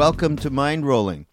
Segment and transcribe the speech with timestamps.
[0.00, 1.26] Welcome to Mind Rolling.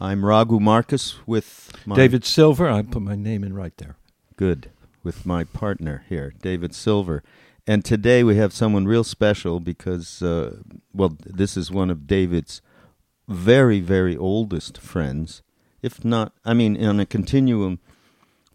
[0.00, 2.66] I'm Raghu Markus with my David Silver.
[2.66, 3.96] I put my name in right there.
[4.34, 4.70] good
[5.04, 7.22] with my partner here, David Silver.
[7.66, 10.56] And today we have someone real special because, uh,
[10.94, 12.62] well, this is one of David's
[13.28, 15.42] very, very oldest friends.
[15.82, 17.78] If not, I mean, on a continuum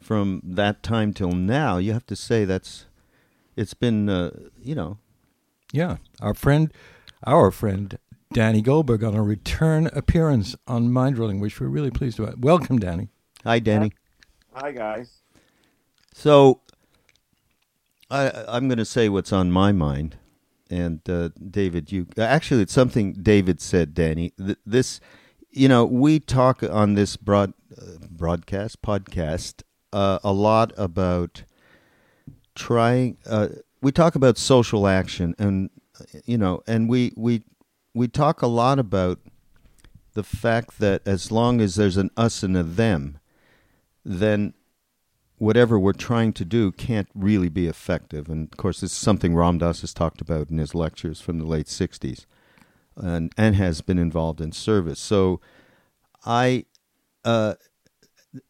[0.02, 2.88] from that time till now, you have to say that's,
[3.56, 4.98] it's been, uh, you know,
[5.72, 6.74] Yeah, our friend,
[7.24, 8.00] our friend
[8.34, 12.40] Danny Goldberg on a return appearance on Mind Rolling, which we're really pleased about.
[12.40, 13.10] Welcome, Danny.
[13.44, 13.94] hi, Danny.
[14.54, 15.22] Hi guys.
[16.16, 16.62] So,
[18.10, 20.18] I, I'm going to say what's on my mind,
[20.68, 24.32] and uh, David, you actually it's something David said, Danny.
[24.40, 25.00] Th- this,
[25.52, 31.44] you know, we talk on this broad uh, broadcast podcast uh, a lot about
[32.56, 33.18] trying.
[33.28, 33.50] Uh,
[33.82, 35.70] we talk about social action, and
[36.26, 37.44] you know, and we we
[37.94, 39.20] we talk a lot about
[40.14, 43.20] the fact that as long as there's an us and a them,
[44.06, 44.54] then
[45.38, 48.30] whatever we're trying to do can't really be effective.
[48.30, 51.46] And of course, is something Ram Dass has talked about in his lectures from the
[51.46, 52.26] late '60s,
[52.96, 55.00] and and has been involved in service.
[55.00, 55.42] So,
[56.26, 56.66] I,
[57.26, 57.56] uh,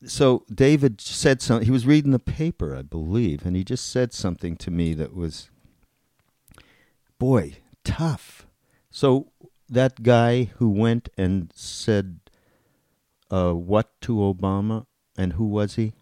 [0.06, 1.66] so David said something.
[1.66, 5.16] He was reading the paper, I believe, and he just said something to me that
[5.16, 5.50] was,
[7.18, 8.43] boy, tough.
[8.96, 9.32] So
[9.68, 12.20] that guy who went and said,
[13.32, 14.86] uh, what to Obama,
[15.18, 15.94] and who was he?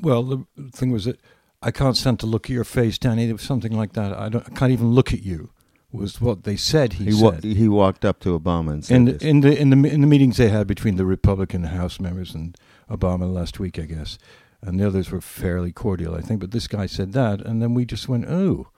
[0.00, 1.20] Well, the thing was that
[1.62, 3.28] I can't stand to look at your face, Danny.
[3.28, 4.12] It was something like that.
[4.14, 4.46] I don't.
[4.50, 5.50] I can't even look at you.
[5.92, 6.94] Was what they said.
[6.94, 7.44] He, He, wa- said.
[7.44, 9.18] he walked up to Obama and said in this.
[9.22, 12.34] the, in the in the in the meetings they had between the Republican House members
[12.34, 12.56] and
[12.90, 14.18] Obama last week, I guess,
[14.62, 16.40] and the others were fairly cordial, I think.
[16.40, 18.68] But this guy said that, and then we just went, "Oh,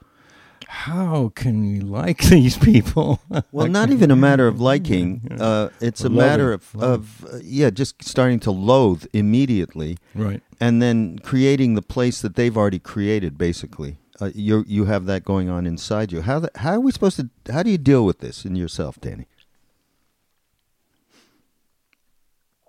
[0.71, 3.21] how can we like these people?"
[3.53, 5.37] well, not even a matter of liking.
[5.39, 6.83] Uh, it's Or a matter loving.
[6.83, 10.43] of, of uh, yeah, just starting to loathe immediately, right.
[10.61, 13.37] and then creating the place that they've already created.
[13.37, 16.21] Basically, uh, you you have that going on inside you.
[16.23, 17.31] How the, how are we supposed to?
[17.53, 19.27] How do you deal with this in yourself, Danny?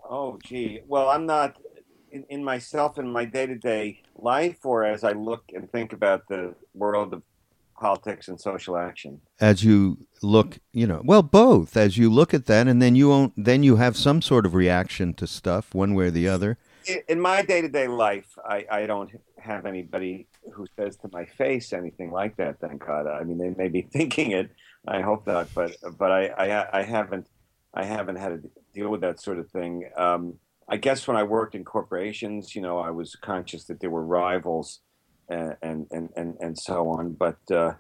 [0.10, 0.82] Oh, gee.
[0.88, 1.58] Well, I'm not
[2.12, 5.94] in, in myself in my day to day life, or as I look and think
[5.94, 7.24] about the world of
[7.82, 9.20] politics and social action.
[9.40, 11.76] As you look, you know, well, both.
[11.76, 14.54] As you look at that, and then you won't, then you have some sort of
[14.54, 16.60] reaction to stuff, one way or the other.
[17.10, 21.26] In my day to day life, I, I don't have anybody who says to my
[21.26, 22.60] face anything like that.
[22.60, 23.08] Thank God.
[23.08, 24.52] I mean, they may be thinking it.
[24.88, 27.28] I hope not, but but I I, I haven't
[27.74, 29.90] I haven't had to deal with that sort of thing.
[29.98, 30.36] Um,
[30.70, 34.06] I guess when I worked in corporations, you know, I was conscious that there were
[34.06, 34.82] rivals
[35.32, 37.14] and and and and, so on.
[37.14, 37.74] But uh,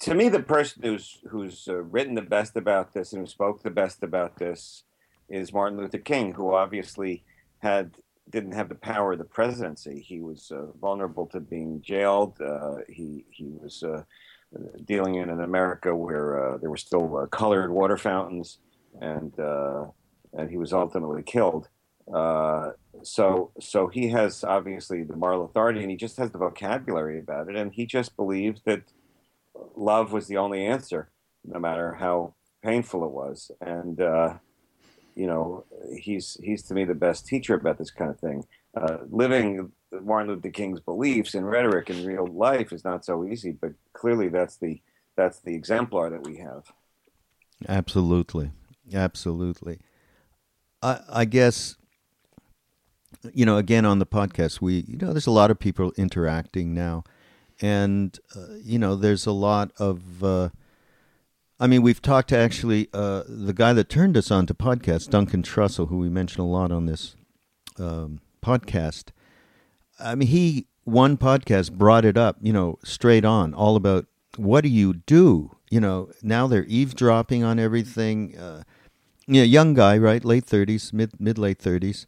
[0.00, 3.62] to me, the person who's who's uh, written the best about this and who spoke
[3.62, 4.84] the best about this
[5.28, 7.24] is Martin Luther King, who obviously
[7.58, 7.96] had
[8.30, 10.00] didn't have the power of the presidency.
[10.00, 12.40] He was uh, vulnerable to being jailed.
[12.40, 14.02] Uh, he he was uh,
[14.84, 18.58] dealing in an America where uh, there were still colored water fountains,
[19.00, 19.34] and
[20.32, 21.68] and he was ultimately killed.
[22.12, 27.18] Uh, so so he has obviously the moral authority, and he just has the vocabulary
[27.18, 28.82] about it, and he just believed that
[29.76, 31.10] love was the only answer,
[31.44, 34.00] no matter how painful it was, and.
[34.00, 34.34] Uh,
[35.18, 35.64] you know,
[35.98, 38.46] he's he's to me the best teacher about this kind of thing.
[38.76, 43.50] Uh, living Martin Luther King's beliefs and rhetoric in real life is not so easy,
[43.50, 44.80] but clearly that's the
[45.16, 46.72] that's the exemplar that we have.
[47.68, 48.52] Absolutely,
[48.94, 49.80] absolutely.
[50.80, 51.74] I, I guess
[53.32, 53.56] you know.
[53.56, 57.04] Again, on the podcast, we you know there's a lot of people interacting now,
[57.60, 60.22] and uh, you know there's a lot of.
[60.22, 60.48] Uh,
[61.60, 65.10] I mean, we've talked to actually uh, the guy that turned us on to podcast,
[65.10, 67.16] Duncan Trussell, who we mention a lot on this
[67.78, 69.06] um, podcast.
[69.98, 74.06] I mean, he one podcast brought it up, you know, straight on, all about
[74.36, 75.56] what do you do?
[75.70, 78.38] You know, now they're eavesdropping on everything.
[78.38, 78.62] Uh,
[79.26, 82.06] you know, young guy, right, late thirties, mid mid late thirties,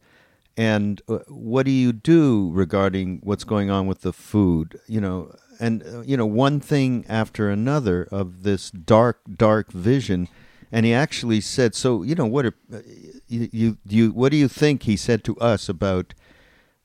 [0.61, 4.79] and uh, what do you do regarding what's going on with the food?
[4.87, 10.29] You know, and uh, you know, one thing after another of this dark, dark vision.
[10.71, 12.81] And he actually said, "So, you know, what are uh,
[13.27, 14.11] you, you, you?
[14.11, 16.13] What do you think?" He said to us about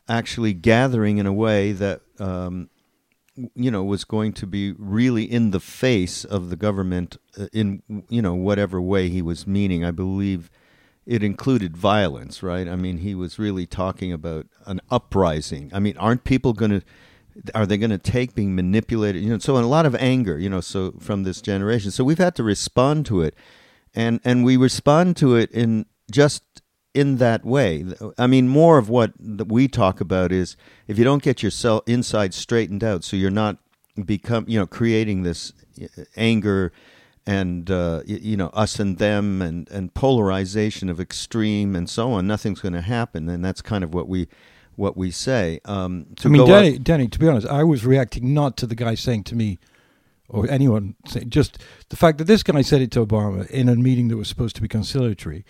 [0.07, 2.69] actually gathering in a way that um,
[3.55, 7.17] you know was going to be really in the face of the government
[7.51, 10.49] in you know whatever way he was meaning i believe
[11.05, 12.67] it included violence right?
[12.67, 15.71] I mean he was really talking about an uprising.
[15.73, 16.81] I mean aren't people going to
[17.53, 19.21] are they going to take being manipulated?
[19.23, 21.91] You know so a lot of anger you know so from this generation.
[21.91, 23.35] So we've had to respond to it.
[23.93, 26.43] And and we respond to it in just
[26.95, 27.85] in that way.
[28.17, 30.55] I mean, more of what we talk about is
[30.87, 33.57] if you don't get yourself inside straightened out, so you're not
[34.05, 36.71] become you know creating this uh, anger
[37.27, 42.27] and uh, you know us and them and and polarization of extreme and so on.
[42.27, 44.27] Nothing's going to happen, and that's kind of what we
[44.75, 45.59] what we say.
[45.65, 48.95] Um, I mean, Danny, Danny, to be honest, I was reacting not to the guy
[48.95, 49.57] saying to me
[50.27, 53.75] or anyone saying just the fact that this guy said it to Obama in a
[53.75, 55.45] meeting that was supposed to be conciliatory.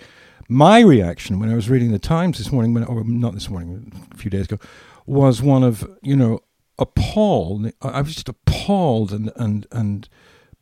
[0.47, 4.07] My reaction when I was reading the Times this morning, when, or not this morning,
[4.11, 4.59] a few days ago,
[5.05, 6.41] was one of you know
[6.77, 7.71] appalled.
[7.81, 10.07] I was just appalled and and and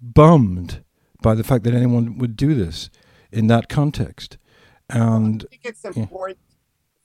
[0.01, 0.83] bummed
[1.23, 2.91] by the fact that anyone would do this
[3.31, 4.37] in that context.
[4.89, 6.55] And I think it's important yeah.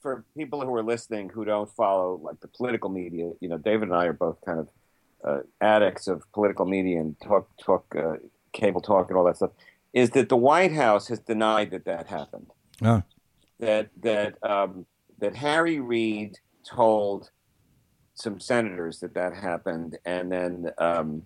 [0.01, 3.31] for people who are listening who don't follow like the political media.
[3.39, 4.69] You know, David and I are both kind of
[5.23, 8.17] uh, addicts of political media and talk talk uh,
[8.53, 9.51] cable talk and all that stuff.
[9.93, 12.51] Is that the White House has denied that that happened?
[12.83, 13.01] Ah.
[13.59, 14.85] That that um,
[15.17, 17.31] that Harry Reid told
[18.13, 21.23] some senators that that happened, and then um,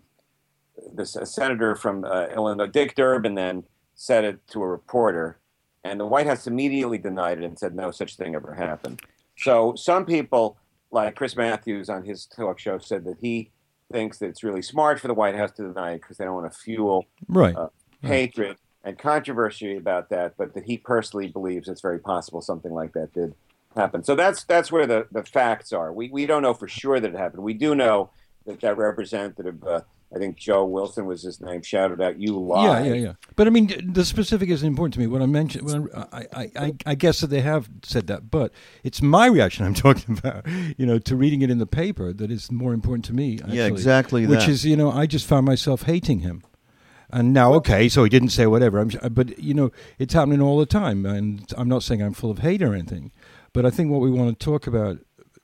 [0.94, 3.64] the senator from uh, Illinois, Dick Durbin, then
[3.96, 5.40] said it to a reporter,
[5.84, 9.02] and the White House immediately denied it and said no such thing ever happened.
[9.38, 10.58] So some people,
[10.92, 13.52] like Chris Matthews on his talk show, said that he
[13.92, 16.36] thinks that it's really smart for the White House to deny it because they don't
[16.36, 17.56] want to fuel right.
[17.56, 17.70] Uh,
[18.02, 22.94] hatred and controversy about that, but that he personally believes it's very possible something like
[22.94, 23.34] that did
[23.76, 24.04] happen.
[24.04, 25.94] So that's that's where the, the facts are.
[25.94, 27.44] We we don't know for sure that it happened.
[27.44, 28.10] We do know
[28.46, 29.82] that that representative, uh,
[30.14, 33.14] I think Joe Wilson was his name, shouted out "You lie." Yeah, yeah, yeah.
[33.36, 35.08] But I mean, the specific is important to me.
[35.08, 38.52] What I mentioned, when I, I, I, I guess that they have said that, but
[38.84, 40.46] it's my reaction I'm talking about.
[40.78, 43.40] You know, to reading it in the paper that is more important to me.
[43.40, 44.28] Actually, yeah, exactly.
[44.28, 44.50] Which that.
[44.50, 46.44] is, you know, I just found myself hating him.
[47.10, 48.80] And now, okay, so he didn't say whatever.
[48.80, 52.32] I'm, but you know, it's happening all the time, and I'm not saying I'm full
[52.32, 53.12] of hate or anything.
[53.54, 54.98] But I think what we want to talk about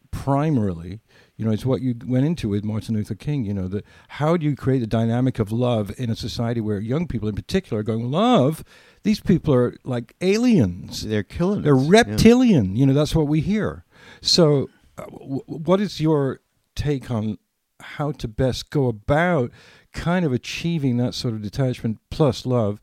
[0.09, 0.99] primarily,
[1.39, 3.45] you know, is what you went into with Martin Luther King.
[3.45, 6.79] You know, that how do you create a dynamic of love in a society where
[6.79, 8.61] young people, in particular, are going love?
[9.03, 11.07] These people are like aliens.
[11.07, 11.61] They're killing.
[11.61, 11.87] They're us.
[11.87, 12.75] reptilian.
[12.75, 12.81] Yeah.
[12.81, 13.85] You know, that's what we hear.
[14.21, 16.41] So, uh, w- what is your
[16.75, 17.37] take on
[17.79, 19.49] how to best go about
[19.93, 22.81] kind of achieving that sort of detachment plus love?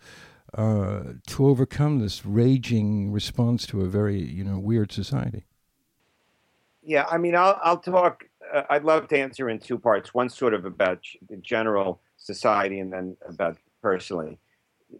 [0.56, 5.44] uh, to overcome this raging response to a very you know weird society?
[6.82, 8.24] Yeah, I mean, I'll I'll talk.
[8.52, 10.14] Uh, I'd love to answer in two parts.
[10.14, 14.38] One sort of about the general society, and then about personally.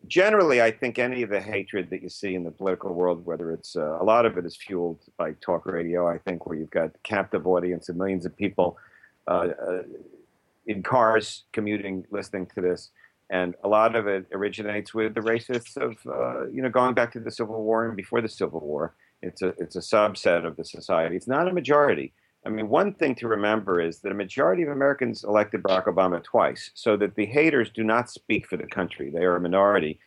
[0.09, 3.53] Generally, I think any of the hatred that you see in the political world, whether
[3.53, 6.71] it's uh, a lot of it is fueled by talk radio, I think, where you've
[6.71, 8.79] got captive audience of millions of people
[9.29, 9.83] uh, uh,
[10.67, 12.91] in cars commuting, listening to this
[13.31, 17.13] and a lot of it originates with the racists of uh, you know going back
[17.13, 18.95] to the Civil War and before the Civil War.
[19.23, 21.17] It's a it's a subset of the society.
[21.17, 22.13] It's not a majority.
[22.47, 26.23] I mean, one thing to remember is that a majority of Americans elected Barack Obama
[26.23, 29.99] twice, so that the haters do not speak for the country; they are a minority.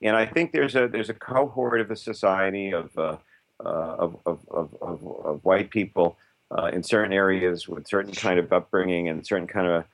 [0.00, 3.18] And I think there's a there's a cohort of the society of uh,
[3.64, 6.16] uh, of, of, of, of, white people
[6.50, 9.84] uh, in certain areas with certain kind of upbringing and certain kind of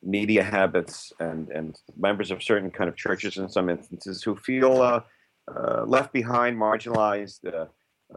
[0.00, 4.80] media habits and, and members of certain kind of churches in some instances who feel
[4.80, 5.00] uh,
[5.52, 7.66] uh, left behind, marginalized, uh,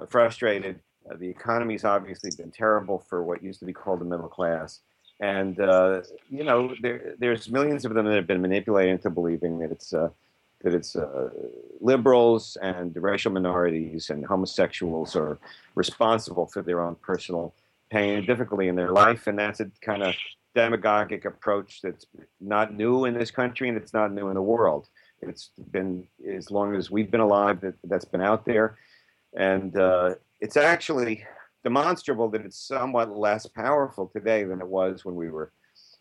[0.10, 0.80] frustrated.
[1.10, 4.80] Uh, the economy's obviously been terrible for what used to be called the middle class.
[5.20, 9.60] And, uh, you know, there, there's millions of them that have been manipulated into believing
[9.60, 10.14] that it's, that
[10.64, 10.96] it's
[11.82, 15.38] liberals and racial minorities and homosexuals are
[15.76, 17.54] responsible for their own personal
[17.90, 19.28] pain and difficulty in their life.
[19.28, 20.16] And that's a kind of
[20.56, 22.06] demagogic approach that's
[22.40, 24.88] not new in this country and it's not new in the world.
[25.22, 28.78] It's been as long as we've been alive that that's been out there,
[29.36, 31.26] and uh, it's actually
[31.64, 35.52] demonstrable that it's somewhat less powerful today than it was when we were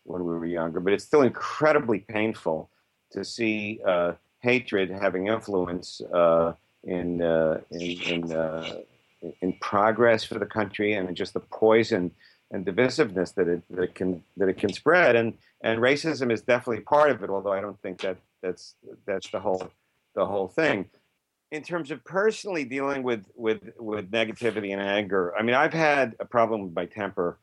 [0.03, 0.79] when we were younger.
[0.79, 2.69] But it's still incredibly painful
[3.11, 6.53] to see uh, hatred having influence uh,
[6.83, 8.79] in uh, in in, uh,
[9.41, 12.11] in progress for the country and just the poison
[12.51, 16.41] and divisiveness that it, that it can that it can spread and and racism is
[16.41, 19.69] definitely part of it although i don't think that that's that's the whole
[20.15, 20.89] the whole thing
[21.51, 26.15] in terms of personally dealing with with with negativity and anger i mean i've had
[26.19, 27.39] a problem with my temper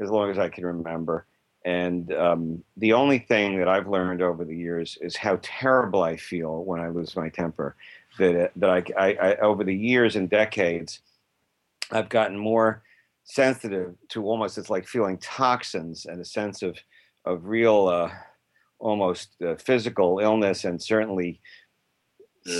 [0.00, 1.26] as long as i can remember.
[1.62, 6.16] And um, the only thing that i've learned over the years is how terrible i
[6.16, 7.76] feel when i lose my temper.
[8.18, 11.00] That that I, I, I over the years and decades
[11.92, 12.82] i've gotten more
[13.24, 16.78] sensitive to almost it's like feeling toxins and a sense of
[17.26, 18.10] of real uh,
[18.78, 21.40] almost uh, physical illness and certainly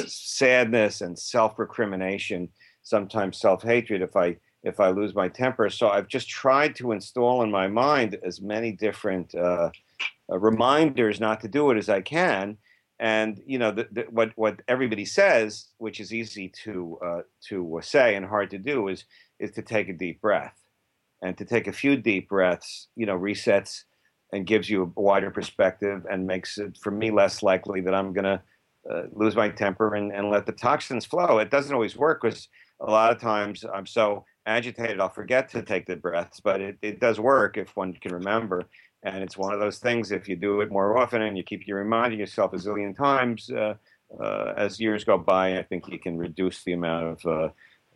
[0.07, 2.49] sadness and self-recrimination,
[2.83, 5.71] sometimes self-hatred if I if I lose my temper.
[5.71, 9.71] So I've just tried to install in my mind as many different uh,
[10.31, 12.59] uh, reminders not to do it as I can.
[12.99, 17.81] And you know the, the, what what everybody says, which is easy to uh, to
[17.83, 19.05] say and hard to do, is
[19.39, 20.59] is to take a deep breath,
[21.23, 22.89] and to take a few deep breaths.
[22.97, 23.85] You know, resets
[24.33, 28.13] and gives you a wider perspective and makes it for me less likely that I'm
[28.13, 28.43] going to
[28.89, 31.39] uh, lose my temper and, and let the toxins flow.
[31.39, 32.49] It doesn't always work because
[32.81, 36.79] a lot of times I'm so agitated I'll forget to take the breaths, but it,
[36.83, 38.69] it does work if one can remember.
[39.03, 41.67] And it's one of those things, if you do it more often and you keep
[41.67, 43.75] you reminding yourself a zillion times uh,
[44.19, 47.49] uh, as years go by, I think you can reduce the amount of, uh,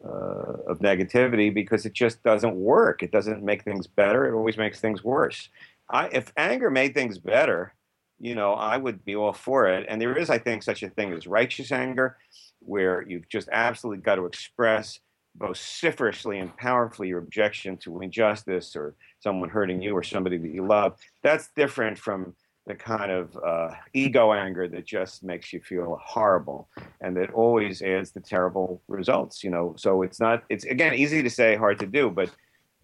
[0.06, 3.02] uh, of negativity because it just doesn't work.
[3.02, 5.48] It doesn't make things better, it always makes things worse.
[5.90, 7.74] I, if anger made things better,
[8.20, 9.86] you know, I would be all for it.
[9.88, 12.16] And there is, I think, such a thing as righteous anger,
[12.60, 15.00] where you've just absolutely got to express
[15.36, 20.66] vociferously and powerfully your objection to injustice or someone hurting you or somebody that you
[20.66, 20.96] love.
[21.22, 22.34] That's different from
[22.66, 26.68] the kind of uh, ego anger that just makes you feel horrible
[27.00, 29.44] and that always adds to terrible results.
[29.44, 30.44] You know, so it's not.
[30.48, 32.30] It's again easy to say, hard to do, but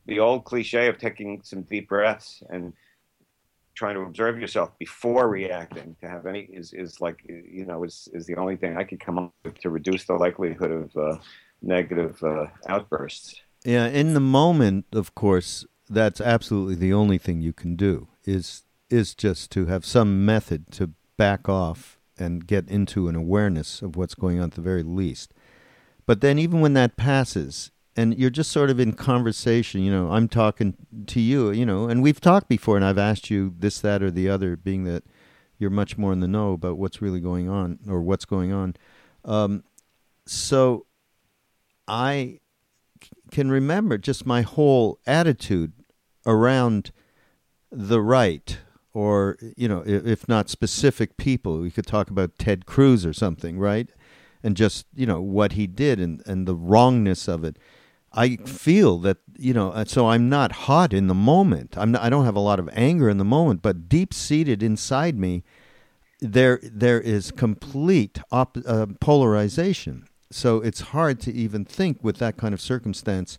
[0.06, 2.72] the old cliche of taking some deep breaths and
[3.80, 8.10] trying to observe yourself before reacting to have any is, is like you know is,
[8.12, 11.16] is the only thing I could come up with to reduce the likelihood of uh,
[11.62, 13.40] negative uh, outbursts.
[13.64, 18.64] Yeah, in the moment, of course, that's absolutely the only thing you can do is
[18.90, 23.96] is just to have some method to back off and get into an awareness of
[23.96, 25.32] what's going on at the very least.
[26.04, 30.12] But then even when that passes and you're just sort of in conversation, you know,
[30.12, 33.80] I'm talking to you, you know, and we've talked before and I've asked you this
[33.80, 35.04] that or the other being that
[35.58, 38.76] you're much more in the know about what's really going on or what's going on.
[39.24, 39.64] Um,
[40.26, 40.86] so
[41.86, 42.40] I
[43.30, 45.72] can remember just my whole attitude
[46.26, 46.92] around
[47.70, 48.58] the right
[48.92, 51.60] or you know if not specific people.
[51.60, 53.90] We could talk about Ted Cruz or something right?
[54.42, 57.58] And just you know what he did and and the wrongness of it
[58.12, 61.76] I feel that you know uh, so I'm not hot in the moment.
[61.76, 64.62] I'm not, I don't have a lot of anger in the moment but deep seated
[64.62, 65.44] inside me
[66.20, 70.06] there there is complete op- uh, polarization.
[70.32, 73.38] So it's hard to even think with that kind of circumstance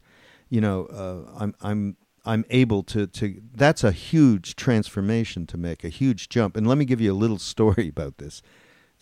[0.50, 5.84] you know uh, I'm I'm I'm able to to that's a huge transformation to make
[5.84, 6.56] a huge jump.
[6.56, 8.42] And let me give you a little story about this.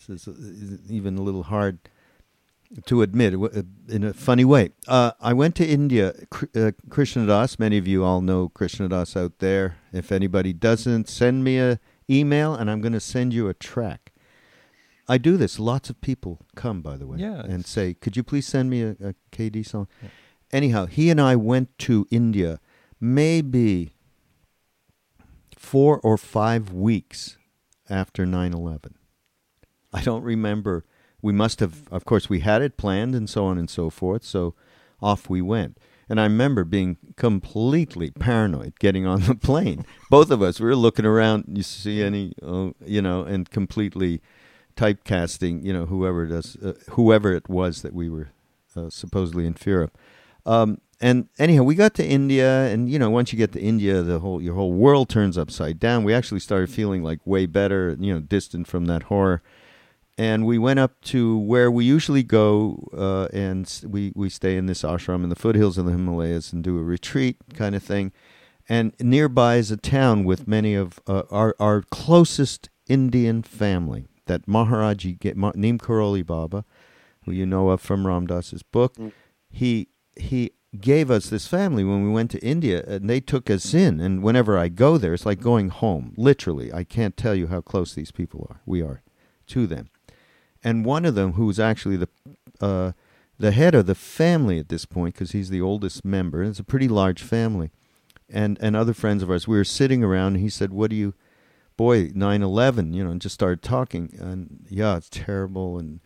[0.08, 1.78] This is uh, even a little hard
[2.86, 4.70] to admit uh, in a funny way.
[4.86, 6.14] Uh, I went to India.
[6.54, 9.76] Uh, Krishna Das, many of you all know Krishna Das out there.
[9.92, 14.12] If anybody doesn't, send me a email and I'm going to send you a track.
[15.08, 15.58] I do this.
[15.58, 18.82] Lots of people come, by the way, Yeah, and say, "Could you please send me
[18.82, 19.88] a, a KD song?"
[20.52, 22.60] Anyhow, he and I went to India
[23.00, 23.94] maybe
[25.56, 27.38] four or five weeks
[27.88, 28.94] after 9/11.
[29.92, 30.84] I don't remember.
[31.22, 34.24] We must have, of course, we had it planned and so on and so forth.
[34.24, 34.54] So
[35.02, 35.78] off we went.
[36.08, 39.84] And I remember being completely paranoid getting on the plane.
[40.10, 41.44] Both of us, we were looking around.
[41.48, 44.20] You see any, uh, you know, and completely
[44.76, 48.30] typecasting, you know, whoever it is, uh, whoever it was that we were
[48.74, 49.90] uh, supposedly in fear of.
[50.46, 54.02] Um, and anyhow, we got to India, and you know, once you get to India,
[54.02, 56.04] the whole your whole world turns upside down.
[56.04, 59.42] We actually started feeling like way better, you know, distant from that horror.
[60.20, 64.66] And we went up to where we usually go, uh, and we we stay in
[64.66, 68.12] this ashram in the foothills of the Himalayas and do a retreat kind of thing.
[68.68, 74.08] And nearby is a town with many of uh, our our closest Indian family.
[74.26, 76.66] That Maharaji Neem Karoli Baba,
[77.24, 78.96] who you know of from Ram Dass's book,
[79.48, 83.72] he he gave us this family when we went to India, and they took us
[83.72, 84.00] in.
[84.00, 86.12] And whenever I go there, it's like going home.
[86.18, 88.60] Literally, I can't tell you how close these people are.
[88.66, 89.02] We are
[89.46, 89.88] to them.
[90.62, 92.08] And one of them, who was actually the
[92.60, 92.92] uh,
[93.38, 96.64] the head of the family at this point, because he's the oldest member, it's a
[96.64, 97.70] pretty large family,
[98.28, 100.96] and and other friends of ours, we were sitting around, and he said, "What do
[100.96, 101.14] you?"
[101.76, 106.00] Boy, 9/11, you know, and just started talking, and yeah, it's terrible, and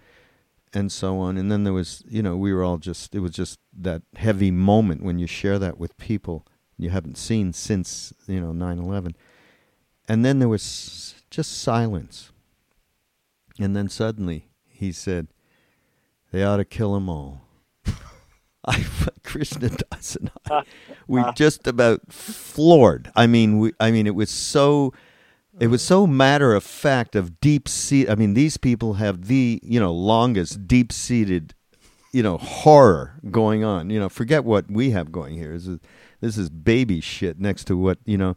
[0.75, 1.37] and so on.
[1.37, 4.50] And then there was, you know, we were all just, it was just that heavy
[4.50, 6.46] moment when you share that with people
[6.76, 9.16] you haven't seen since, you know, 9 11.
[10.08, 12.30] And then there was just silence.
[13.58, 15.28] And then suddenly he said,
[16.32, 17.42] they ought to kill them all.
[18.66, 18.84] I,
[19.23, 20.62] Krishna Das and I,
[21.06, 23.11] we just about floored.
[23.14, 24.92] I mean, we, I mean, it was so
[25.61, 28.11] It was so matter of fact of deep seat.
[28.11, 31.54] I mean, these people have the you know longest deep seated,
[32.12, 33.90] you know, horror going on.
[33.90, 35.52] You know, forget what we have going here.
[35.52, 35.78] This is
[36.20, 38.37] this is baby shit next to what you know,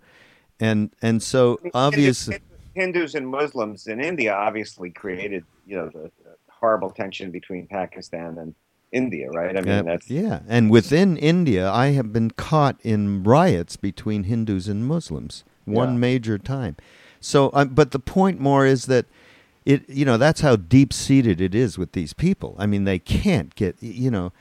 [0.59, 2.39] and and so obviously
[2.77, 6.11] Hindus and Muslims in India obviously created you know the,
[6.49, 8.55] horrible tension between Pakistan and
[8.91, 9.55] India, right?
[9.55, 14.23] I mean, Uh, that's yeah, and within India, I have been caught in riots between
[14.23, 15.99] Hindus and Muslims one Yeah.
[15.99, 16.75] major time.
[17.19, 19.05] So, uh, but the point more is that
[19.65, 22.55] it, you know, that's how deep seated it is with these people.
[22.57, 24.31] I mean, they can't get, you know,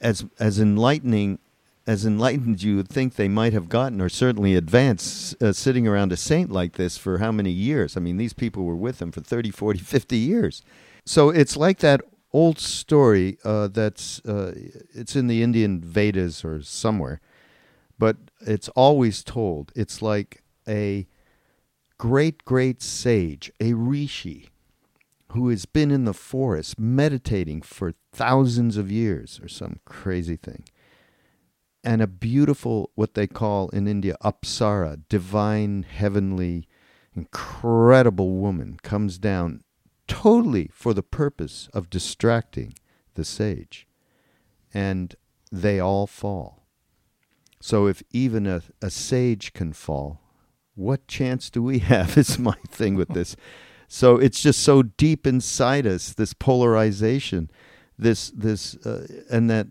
[0.00, 1.38] as as enlightening
[1.86, 6.12] as enlightened you would think they might have gotten, or certainly advanced, uh, sitting around
[6.12, 7.96] a saint like this for how many years?
[7.96, 10.62] I mean, these people were with him for 30, 40, 50 years.
[11.04, 12.00] So it's like that
[12.32, 14.52] old story uh, that's uh,
[14.92, 17.20] it's in the Indian Vedas or somewhere,
[17.98, 19.72] but it's always told.
[19.76, 21.06] It's like a
[21.98, 24.48] great, great sage, a rishi,
[25.28, 30.64] who has been in the forest meditating for thousands of years or some crazy thing.
[31.86, 36.66] And a beautiful, what they call in India, apsara, divine, heavenly,
[37.14, 39.62] incredible woman comes down
[40.08, 42.74] totally for the purpose of distracting
[43.14, 43.86] the sage.
[44.74, 45.14] And
[45.52, 46.66] they all fall.
[47.60, 50.20] So if even a, a sage can fall,
[50.74, 52.18] what chance do we have?
[52.18, 53.36] Is my thing with this.
[53.88, 57.48] So it's just so deep inside us, this polarization,
[57.96, 59.68] this this, uh, and that,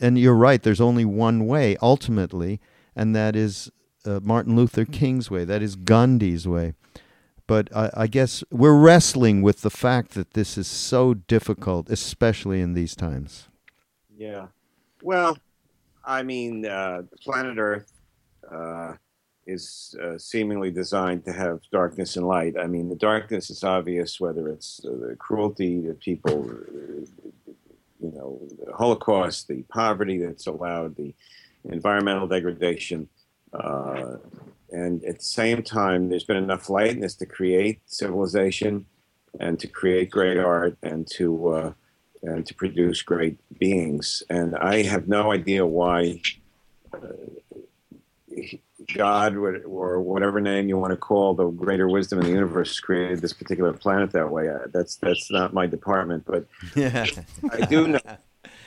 [0.00, 0.62] and you're right.
[0.62, 2.60] There's only one way ultimately,
[2.96, 3.70] and that is
[4.04, 5.44] uh, Martin Luther King's way.
[5.44, 6.74] That is Gandhi's way.
[7.46, 12.60] But I, I guess we're wrestling with the fact that this is so difficult, especially
[12.60, 13.48] in these times.
[14.16, 14.48] Yeah.
[15.02, 15.38] Well,
[16.04, 17.92] I mean, uh, planet Earth
[18.50, 18.94] uh,
[19.46, 22.56] is uh, seemingly designed to have darkness and light.
[22.58, 26.50] I mean, the darkness is obvious, whether it's uh, the cruelty that people,
[28.00, 31.14] you know, the Holocaust, the poverty that's allowed, the
[31.64, 33.08] environmental degradation.
[33.52, 34.16] Uh,
[34.70, 38.86] and at the same time, there's been enough lightness to create civilization
[39.40, 41.72] and to create great art and to uh,
[42.22, 44.22] and to produce great beings.
[44.28, 46.20] And I have no idea why
[46.92, 46.98] uh,
[48.94, 53.20] God or whatever name you want to call the greater wisdom in the universe created
[53.20, 54.48] this particular planet that way.
[54.48, 57.06] Uh, That's that's not my department, but Yeah.
[57.52, 58.00] I do know.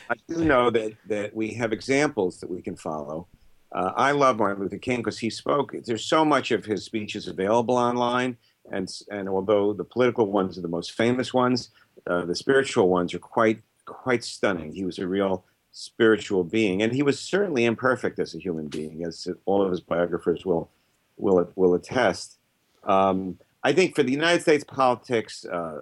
[0.09, 3.27] I do know that that we have examples that we can follow.
[3.71, 5.73] Uh, I love Martin Luther King because he spoke.
[5.85, 8.37] There's so much of his speeches available online,
[8.71, 11.69] and and although the political ones are the most famous ones,
[12.05, 14.73] uh, the spiritual ones are quite quite stunning.
[14.73, 19.05] He was a real spiritual being, and he was certainly imperfect as a human being,
[19.05, 20.69] as all of his biographers will
[21.17, 22.37] will will attest.
[22.83, 25.81] Um, I think for the United States politics, uh,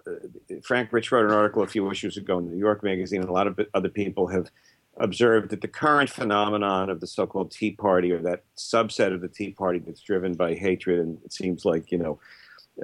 [0.64, 3.30] Frank Rich wrote an article a few issues ago in the New York Magazine, and
[3.30, 4.52] a lot of other people have
[4.98, 9.30] observed that the current phenomenon of the so-called Tea Party, or that subset of the
[9.30, 12.20] Tea Party that's driven by hatred, and it seems like you know,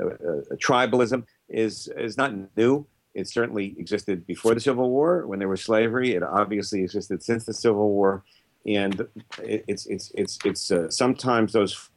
[0.02, 2.86] uh, uh, tribalism, is is not new.
[3.16, 6.14] It certainly existed before the Civil War when there was slavery.
[6.14, 8.24] It obviously existed since the Civil War,
[8.68, 9.08] and
[9.42, 11.90] it's it's it's it's uh, sometimes those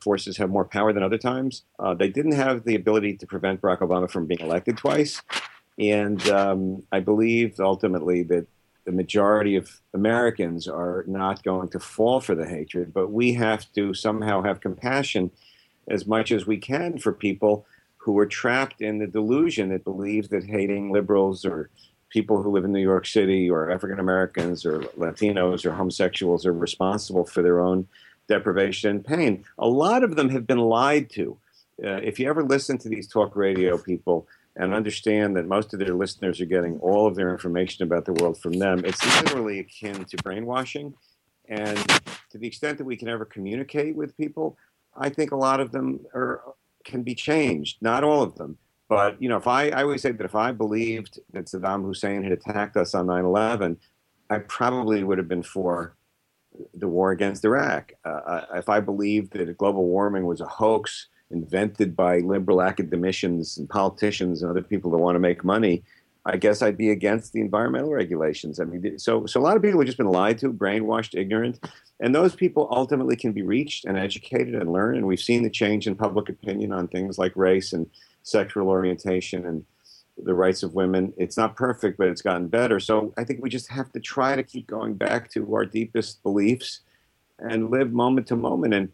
[0.00, 1.64] forces have more power than other times.
[1.78, 5.20] Uh, they didn't have the ability to prevent Barack Obama from being elected twice,
[5.78, 8.46] and um, I believe ultimately that
[8.86, 13.70] the majority of Americans are not going to fall for the hatred, but we have
[13.74, 15.30] to somehow have compassion
[15.88, 17.66] as much as we can for people
[18.04, 21.70] who are trapped in the delusion that believes that hating liberals or
[22.10, 26.52] people who live in New York City or African Americans or Latinos or homosexuals are
[26.52, 27.88] responsible for their own
[28.28, 29.42] deprivation and pain.
[29.58, 31.38] A lot of them have been lied to.
[31.82, 35.78] Uh, if you ever listen to these talk radio people and understand that most of
[35.78, 39.60] their listeners are getting all of their information about the world from them, it's literally
[39.60, 40.92] akin to brainwashing.
[41.48, 41.78] And
[42.30, 44.58] to the extent that we can ever communicate with people,
[44.94, 46.42] I think a lot of them are
[46.84, 47.78] can be changed.
[47.80, 50.52] Not all of them, but you know, if I, I always say that if I
[50.52, 53.76] believed that Saddam Hussein had attacked us on 9/11,
[54.30, 55.96] I probably would have been for
[56.74, 57.92] the war against Iraq.
[58.04, 63.68] Uh, if I believed that global warming was a hoax invented by liberal academicians and
[63.68, 65.82] politicians and other people that want to make money,
[66.26, 68.58] I guess I'd be against the environmental regulations.
[68.58, 71.60] I mean, so so a lot of people have just been lied to, brainwashed, ignorant,
[72.00, 74.96] and those people ultimately can be reached and educated and learn.
[74.96, 77.86] And we've seen the change in public opinion on things like race and
[78.22, 79.64] sexual orientation and
[80.16, 81.12] the rights of women.
[81.16, 82.80] It's not perfect, but it's gotten better.
[82.80, 86.22] So I think we just have to try to keep going back to our deepest
[86.22, 86.80] beliefs
[87.38, 88.92] and live moment to moment and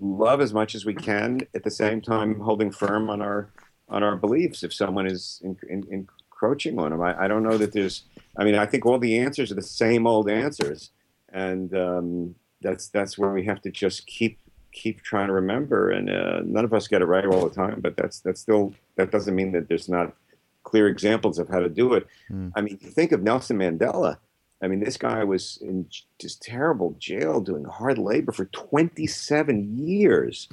[0.00, 3.50] love as much as we can at the same time holding firm on our
[3.88, 6.08] on our beliefs if someone is in, in,
[6.40, 7.02] encroaching on them.
[7.02, 8.04] I, I, don't know that there's.
[8.36, 10.90] I mean, I think all the answers are the same old answers,
[11.32, 14.38] and um, that's that's where we have to just keep
[14.72, 15.90] keep trying to remember.
[15.90, 18.74] And uh, none of us get it right all the time, but that's that's still
[18.96, 20.14] that doesn't mean that there's not
[20.62, 22.06] clear examples of how to do it.
[22.30, 22.52] Mm.
[22.54, 24.18] I mean, think of Nelson Mandela.
[24.62, 25.86] I mean, this guy was in
[26.18, 30.48] just terrible jail doing hard labor for 27 years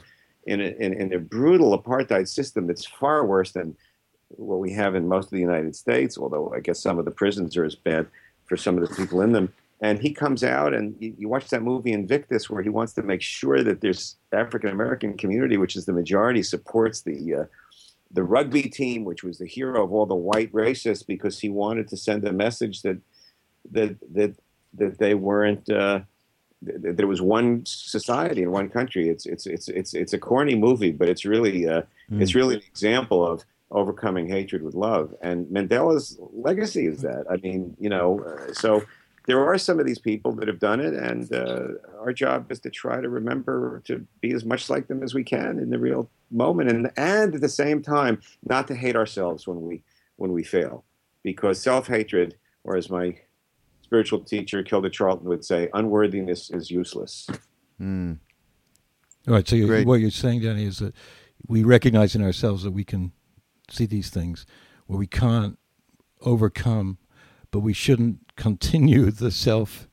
[0.46, 3.76] in a, in, in a brutal apartheid system that's far worse than
[4.30, 7.12] what we have in most of the United States, although I guess some of the
[7.12, 8.08] prisons are as bad
[8.46, 9.54] for some of the people in them.
[9.80, 13.04] And he comes out, and you, you watch that movie Invictus, where he wants to
[13.04, 17.46] make sure that this African American community, which is the majority, supports the uh,
[18.10, 21.88] the rugby team, which was the hero of all the white racists, because he wanted
[21.90, 22.98] to send a message that
[23.72, 24.36] that that
[24.74, 25.70] that they weren't.
[25.70, 26.02] Uh,
[26.64, 29.10] that there was one society in one country.
[29.10, 32.20] It's it's it's it's it's a corny movie, but it's really uh, mm.
[32.20, 35.14] it's really an example of overcoming hatred with love.
[35.22, 37.26] And Mandela's legacy is that.
[37.30, 38.84] I mean, you know, uh, so
[39.28, 41.68] there are some of these people that have done it, and uh,
[42.00, 45.24] our job is to try to remember to be as much like them as we
[45.24, 49.46] can in the real moment, and and at the same time, not to hate ourselves
[49.46, 49.84] when we
[50.16, 50.86] when we fail,
[51.24, 53.18] because self hatred, or as my
[53.82, 57.28] spiritual teacher Hilda Charlton would say, unworthiness is useless.
[57.82, 58.20] Mm.
[59.28, 59.48] All right.
[59.48, 60.94] So you, what you're saying, Danny, is that
[61.48, 63.12] we recognize in ourselves that we can
[63.70, 64.46] see these things
[64.86, 65.58] where we can't
[66.22, 66.98] overcome
[67.52, 69.88] but we shouldn't continue the self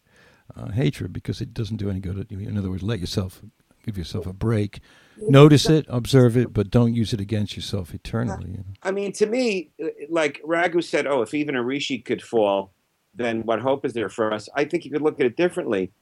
[0.56, 2.30] uh, hatred because it doesn't do any good.
[2.30, 3.42] In other words, let yourself
[3.84, 4.80] give yourself a break.
[5.16, 8.50] Notice it, observe it, but don't use it against yourself eternally.
[8.50, 8.64] You know?
[8.82, 9.70] I mean, to me,
[10.08, 12.72] like Raghu said, oh, if even a rishi could fall,
[13.14, 14.48] then what hope is there for us?
[14.54, 15.92] I think you could look at it differently.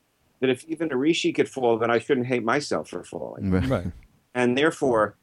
[0.41, 3.51] That if even a rishi could fall, then I shouldn't hate myself for falling.
[3.53, 3.93] Right.
[4.35, 5.17] And therefore,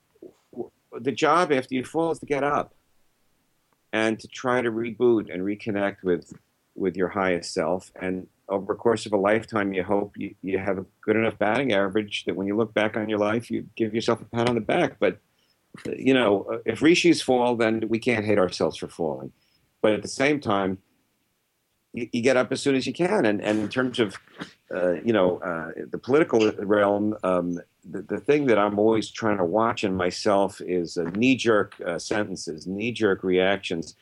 [0.98, 2.74] the job after you fall is to get up
[3.92, 6.34] and to try to reboot and reconnect with
[6.76, 7.92] with your highest self.
[8.02, 11.38] And over the course of a lifetime, you hope you, you have a good enough
[11.38, 14.50] batting average that when you look back on your life, you give yourself a pat
[14.50, 14.98] on the back.
[15.00, 15.20] But
[15.86, 19.32] you know, if rishis fall, then we can't hate ourselves for falling.
[19.82, 20.80] But at the same time,
[21.94, 23.26] you, you get up as soon as you can.
[23.26, 24.18] And, and in terms of,
[24.74, 29.38] uh, you know, uh, the political realm, um, the, the thing that I'm always trying
[29.38, 33.96] to watch in myself is uh, knee-jerk uh, sentences, knee-jerk reactions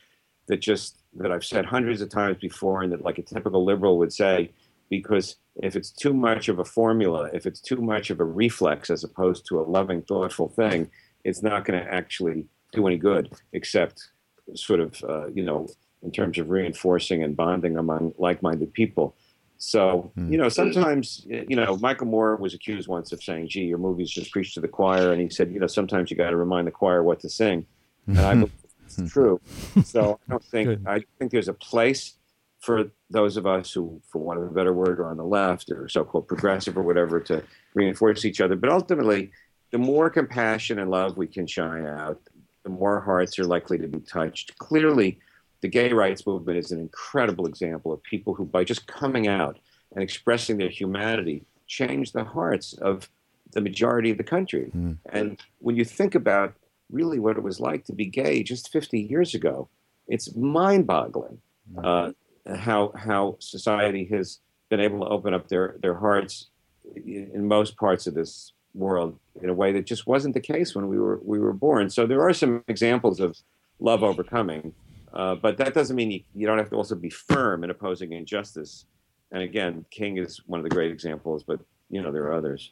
[0.46, 3.98] that just that I've said hundreds of times before, and that like a typical liberal
[3.98, 4.50] would say,
[4.90, 8.90] because if it's too much of a formula, if it's too much of a reflex
[8.90, 10.90] as opposed to a loving, thoughtful thing,
[11.24, 14.10] it's not going to actually do any good, except
[14.54, 15.66] sort of, uh, you know,
[16.02, 19.14] in terms of reinforcing and bonding among like-minded people.
[19.58, 20.30] So, mm.
[20.30, 24.08] you know, sometimes, you know, Michael Moore was accused once of saying, gee, your movies
[24.08, 25.12] just preach to the choir.
[25.12, 27.66] And he said, you know, sometimes you got to remind the choir what to sing.
[28.06, 28.52] And I believe
[28.86, 29.06] it's hmm.
[29.06, 29.40] true.
[29.84, 32.14] So I don't think, I think there's a place
[32.60, 35.70] for those of us who, for want of a better word, are on the left
[35.70, 37.42] or so called progressive or whatever to
[37.74, 38.54] reinforce each other.
[38.54, 39.32] But ultimately,
[39.72, 42.20] the more compassion and love we can shine out,
[42.62, 44.56] the more hearts are likely to be touched.
[44.58, 45.18] Clearly,
[45.60, 49.58] the gay rights movement is an incredible example of people who, by just coming out
[49.92, 53.08] and expressing their humanity, changed the hearts of
[53.52, 54.70] the majority of the country.
[54.76, 54.98] Mm.
[55.10, 56.54] And when you think about
[56.90, 59.68] really what it was like to be gay just 50 years ago,
[60.06, 61.40] it's mind boggling
[61.74, 61.84] hmm.
[61.84, 62.10] uh,
[62.56, 64.38] how, how society has
[64.70, 66.46] been able to open up their, their hearts
[66.94, 70.88] in most parts of this world in a way that just wasn't the case when
[70.88, 71.90] we were, we were born.
[71.90, 73.38] So there are some examples of
[73.80, 74.72] love overcoming.
[75.18, 78.12] Uh, but that doesn't mean you, you don't have to also be firm in opposing
[78.12, 78.86] injustice.
[79.32, 81.58] And again, King is one of the great examples, but
[81.90, 82.70] you know there are others.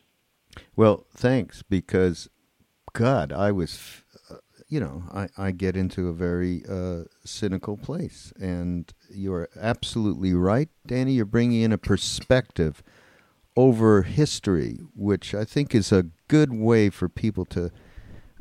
[0.76, 2.28] Well, thanks because
[2.92, 4.36] God, I was, uh,
[4.68, 10.68] you know, I, I get into a very uh, cynical place, and you're absolutely right,
[10.86, 11.14] Danny.
[11.14, 12.80] You're bringing in a perspective
[13.56, 17.72] over history, which I think is a good way for people to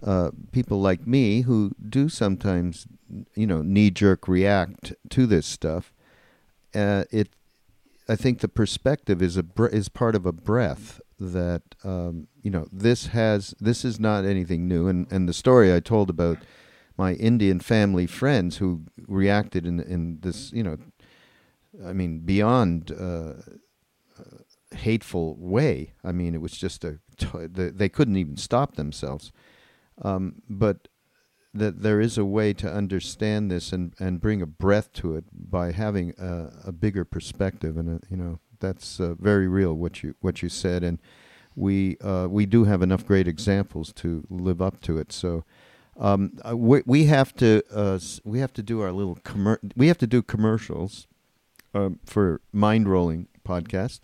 [0.05, 2.87] uh, people like me who do sometimes,
[3.33, 5.93] you know, knee jerk react to this stuff.
[6.75, 7.29] Uh, it,
[8.07, 12.67] I think the perspective is a is part of a breath that um, you know
[12.71, 16.37] this has this is not anything new, and and the story I told about
[16.97, 20.77] my Indian family friends who reacted in in this you know,
[21.83, 22.91] I mean beyond.
[22.91, 23.33] Uh,
[24.75, 25.93] hateful way.
[26.03, 26.99] I mean, it was just a.
[27.49, 29.31] They couldn't even stop themselves.
[30.01, 30.87] Um, but
[31.53, 35.23] that there is a way to understand this and, and bring a breath to it
[35.31, 40.03] by having a, a bigger perspective, and a, you know that's uh, very real what
[40.03, 40.83] you what you said.
[40.83, 40.99] And
[41.55, 45.11] we uh, we do have enough great examples to live up to it.
[45.11, 45.43] So.
[45.97, 49.87] Um, uh, we, we have to uh, we have to do our little commer- we
[49.87, 51.07] have to do commercials
[51.73, 54.01] um, for mind rolling podcast.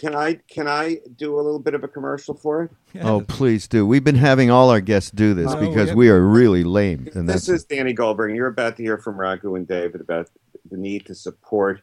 [0.00, 2.70] Can I can I do a little bit of a commercial for it?
[3.02, 3.86] Oh, please do.
[3.86, 5.94] We've been having all our guests do this Oh, because yeah.
[5.94, 9.20] we are really lame, and this that's is Danny Goldberg, you're about to hear from
[9.20, 10.30] Raghu and David about
[10.70, 11.82] the need to support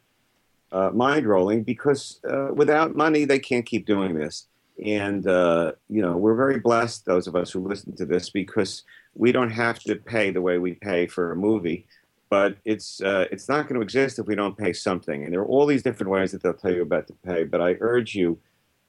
[0.72, 4.46] uh, mind rolling because uh, without money they can't keep doing this.
[4.84, 8.82] And uh, you know we're very blessed, those of us who listen to this, because
[9.14, 11.86] we don't have to pay the way we pay for a movie.
[12.30, 15.24] But it's uh, it's not going to exist if we don't pay something.
[15.24, 17.44] And there are all these different ways that they'll tell you about to pay.
[17.44, 18.38] But I urge you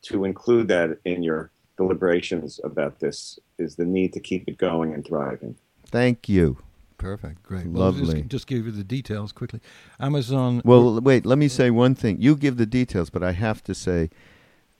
[0.04, 3.39] to include that in your deliberations about this.
[3.58, 5.56] Is the need to keep it going and thriving.
[5.86, 6.58] thank you.
[6.97, 7.43] Perfect.
[7.43, 7.67] Great.
[7.67, 8.21] Well, just- Lovely.
[8.23, 9.62] just, give you the details quickly.
[10.02, 10.62] Amazon.
[10.65, 11.25] Well, wait.
[11.25, 12.21] Let me say one thing.
[12.21, 14.10] You give the details, but I have to say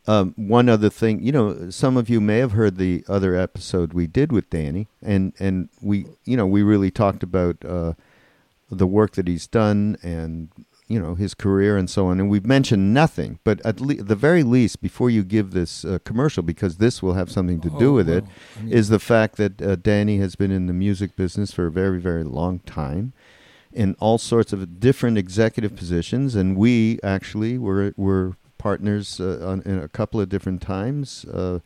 [0.06, 1.24] um, one other thing.
[1.24, 4.88] You know, some of you may have heard the other episode we did with Danny,
[5.02, 7.94] and and we, you know, we really talked about uh,
[8.70, 10.50] the work that he's done and
[10.88, 12.20] you know his career and so on.
[12.20, 16.00] And we've mentioned nothing, but at le- the very least, before you give this uh,
[16.04, 18.24] commercial, because this will have something to do Oh, with it,
[18.58, 21.68] I mean- is the fact that uh, Danny has been in the music business for
[21.68, 23.14] a very, very long time
[23.72, 29.62] in all sorts of different executive positions, and we actually were were partners uh, on,
[29.62, 31.60] in a couple of different times, uh,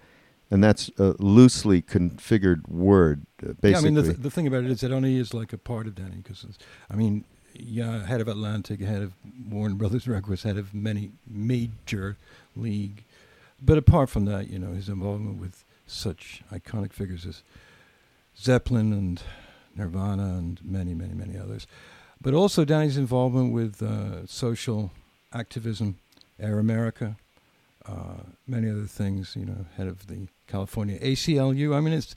[0.54, 3.72] and that's a loosely configured word, uh, basically.
[3.72, 5.58] Yeah, I mean, the, th- the thing about it is that only is like a
[5.58, 6.46] part of Danny because,
[6.92, 9.14] I mean, yeah, head of Atlantic, head of
[9.50, 12.18] Warner Brothers Records, head of many major
[12.56, 13.04] league.
[13.60, 17.42] But apart from that, you know, his involvement with such iconic figures as
[18.40, 19.24] Zeppelin and
[19.76, 21.66] Nirvana and many, many, many others.
[22.22, 24.92] But also Danny's involvement with uh, social
[25.34, 25.98] activism,
[26.40, 27.18] Air America,
[27.86, 31.76] uh, many other things, you know, head of the California ACLU.
[31.76, 32.14] I mean, it's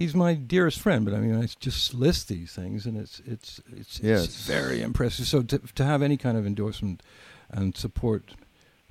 [0.00, 3.60] he's my dearest friend, but I mean, I just list these things, and it's it's
[3.76, 4.24] it's, Yes.
[4.26, 5.26] it's very impressive.
[5.26, 7.02] So to to have any kind of endorsement
[7.50, 8.24] and support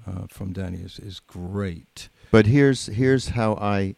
[0.08, 2.10] uh, from Danny is is great.
[2.32, 3.96] but here's here's how I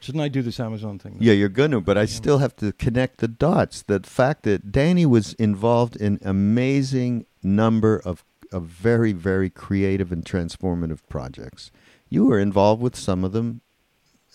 [0.00, 1.16] Shouldn't I do this Amazon thing?
[1.20, 3.82] Yeah, you're going to, but I still have to connect the dots.
[3.82, 10.24] The fact that Danny was involved in amazing number of of very very creative and
[10.24, 11.70] transformative projects.
[12.08, 13.60] You were involved with some of them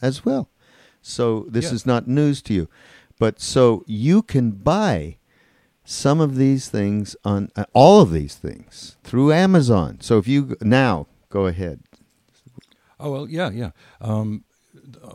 [0.02, 0.50] as well.
[1.02, 1.74] So this Yeah.
[1.74, 2.68] is not news to you.
[3.20, 5.18] But so you can buy
[5.84, 9.98] some of these things on uh, all of these things through Amazon.
[10.02, 11.80] So if you now go ahead.
[13.00, 13.72] Oh well, yeah, yeah.
[14.02, 14.44] Um,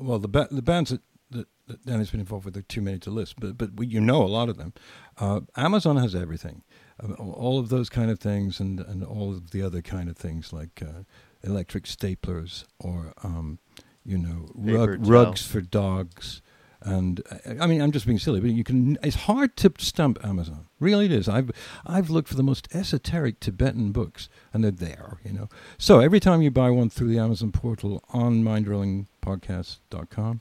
[0.00, 2.98] well, the ba- the bands that, that, that Danny's been involved with are too many
[3.00, 4.72] to list, but but we, you know a lot of them.
[5.18, 6.62] Uh, Amazon has everything,
[7.02, 10.16] uh, all of those kind of things, and and all of the other kind of
[10.16, 11.02] things like uh,
[11.42, 13.58] electric staplers or um,
[14.04, 16.42] you know rug, rugs for dogs.
[16.84, 18.98] And uh, I mean, I'm just being silly, but you can.
[19.02, 20.66] It's hard to stump Amazon.
[20.80, 21.28] Really, it is.
[21.28, 21.52] I've
[21.86, 25.18] I've looked for the most esoteric Tibetan books, and they're there.
[25.24, 25.48] You know.
[25.78, 30.40] So every time you buy one through the Amazon portal on mindrollingpodcast.com,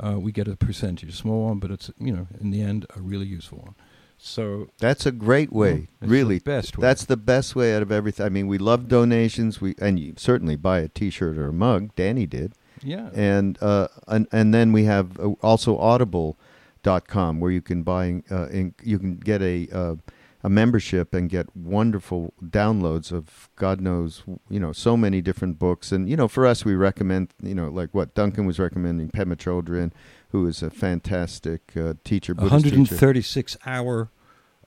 [0.00, 2.86] uh, we get a percentage, a small one, but it's you know in the end
[2.96, 3.74] a really useful one.
[4.16, 6.38] So That's a great way, it's really.
[6.38, 6.82] the best way.
[6.82, 8.24] That's the best way out of everything.
[8.24, 9.60] I mean, we love donations.
[9.60, 11.94] We and you certainly buy a T-shirt or a mug.
[11.94, 13.10] Danny did, yeah.
[13.14, 18.48] and uh, and and then we have uh, also Audible.com where you can buy uh,
[18.48, 19.94] in, you can get a uh,
[20.42, 25.90] a membership and get wonderful downloads of God knows you know so many different books.
[25.90, 29.36] And you know, for us, we recommend you know like what Duncan was recommending Pema
[29.36, 29.90] Chodron,
[30.30, 32.76] who is a fantastic uh, teacher, A Buddhist teacher.
[32.76, 34.10] 136 hour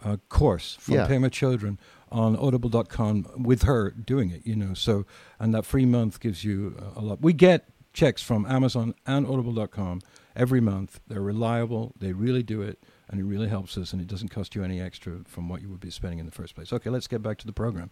[0.04, 1.08] uh, course from Yeah.
[1.08, 1.78] Pema Chodron
[2.12, 4.74] on audible.com with her doing it, you know.
[4.74, 5.06] So,
[5.40, 7.22] and that free month gives you a lot.
[7.22, 7.66] We get
[7.98, 10.02] checks from Amazon and audible.com
[10.36, 11.00] every month.
[11.08, 12.78] They're reliable, they really do it,
[13.10, 15.70] and it really helps us, and it doesn't cost you any extra from what you
[15.70, 16.72] would be spending in the first place.
[16.72, 17.90] Okay, let's get back to the program.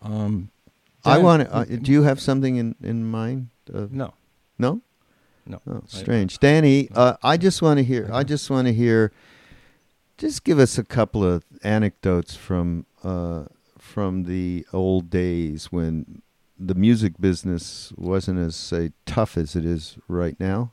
[0.00, 0.48] Um,
[1.04, 1.54] I want to.
[1.54, 3.48] Uh, do you have something in in mind?
[3.72, 4.14] Uh, No,
[4.58, 4.80] no.
[5.44, 5.60] no.
[5.66, 6.88] Oh, I- strange, Danny.
[6.94, 7.00] No.
[7.00, 8.08] Uh, I just want to hear.
[8.10, 9.12] I I just want to hear.
[10.16, 13.44] Just give us a couple of anecdotes from uh,
[13.78, 16.21] from the old days when
[16.66, 20.72] the music business wasn't as say tough as it is right now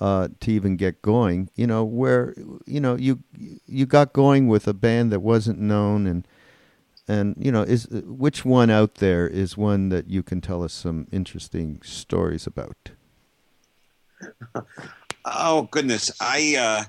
[0.00, 1.50] uh, to even get going.
[1.56, 2.34] You know where
[2.66, 3.22] you know you
[3.66, 6.26] you got going with a band that wasn't known and.
[7.10, 10.74] And you know, is which one out there is one that you can tell us
[10.74, 12.90] some interesting stories about?
[15.24, 16.84] Oh goodness, I uh,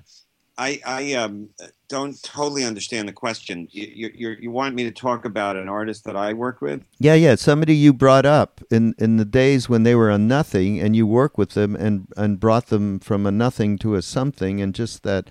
[0.59, 1.49] I, I um,
[1.87, 3.69] don't totally understand the question.
[3.71, 6.83] You, you, you want me to talk about an artist that I work with?
[6.99, 7.35] Yeah, yeah.
[7.35, 11.07] Somebody you brought up in, in the days when they were a nothing, and you
[11.07, 15.03] work with them and and brought them from a nothing to a something, and just
[15.03, 15.29] that.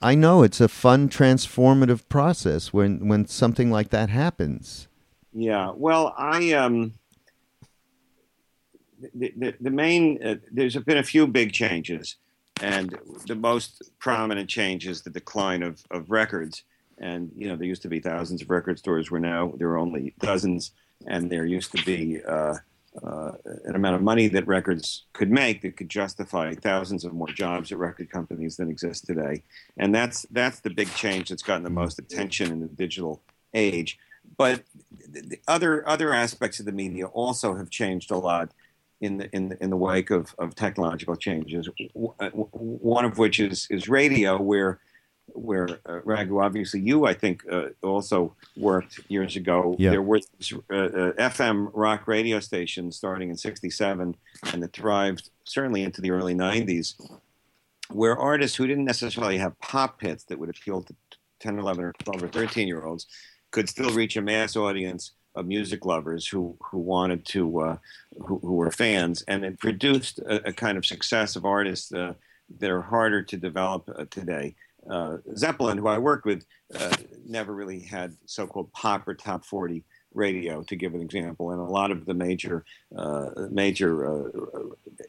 [0.00, 4.88] I know it's a fun, transformative process when when something like that happens.
[5.32, 5.72] Yeah.
[5.74, 6.94] Well, I um.
[9.14, 12.16] The, the, the main uh, there's been a few big changes
[12.62, 16.64] and the most prominent change is the decline of, of records.
[16.98, 19.10] And you know, there used to be thousands of record stores.
[19.10, 20.72] Where now there are only dozens,
[21.06, 22.54] and there used to be uh,
[23.02, 23.32] uh,
[23.64, 27.70] an amount of money that records could make that could justify thousands of more jobs
[27.70, 29.42] at record companies than exist today.
[29.76, 33.22] And that's that's the big change that's gotten the most attention in the digital
[33.54, 33.98] age.
[34.36, 34.64] But
[35.08, 38.50] the other other aspects of the media also have changed a lot
[39.00, 41.68] in the in the, in the wake of, of technological changes.
[42.20, 44.80] Uh, one of which is is radio, where
[45.34, 49.76] where uh, Raghu, obviously you, I think, uh, also worked years ago.
[49.78, 49.90] Yeah.
[49.90, 50.20] There were
[50.70, 54.16] uh, uh FM rock radio stations starting in '67,
[54.52, 56.94] and that thrived certainly into the early '90s,
[57.90, 60.94] where artists who didn't necessarily have pop hits that would appeal to
[61.40, 63.06] 10, 11, or 12 or 13 year olds
[63.50, 67.76] could still reach a mass audience music lovers who who wanted to uh,
[68.20, 72.14] who, who, were fans, and it produced a, a kind of success of artists uh,
[72.58, 74.54] that are harder to develop uh, today.
[74.88, 76.96] Uh, Zeppelin, who I worked with, uh,
[77.26, 81.64] never really had so-called pop or top forty radio, to give an example, and a
[81.64, 82.64] lot of the major
[82.96, 84.30] uh, major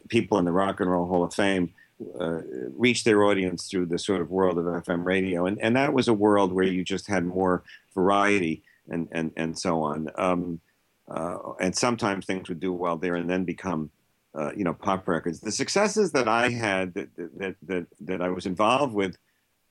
[0.09, 1.73] people in the Rock and Roll Hall of Fame.
[2.17, 2.39] Uh,
[2.77, 6.07] reach their audience through the sort of world of FM radio, and and that was
[6.07, 7.61] a world where you just had more
[7.93, 10.09] variety and and and so on.
[10.15, 10.59] Um,
[11.09, 13.89] uh, and sometimes things would do well there and then become,
[14.35, 15.39] uh, you know, pop records.
[15.39, 19.17] The successes that I had that that that, that I was involved with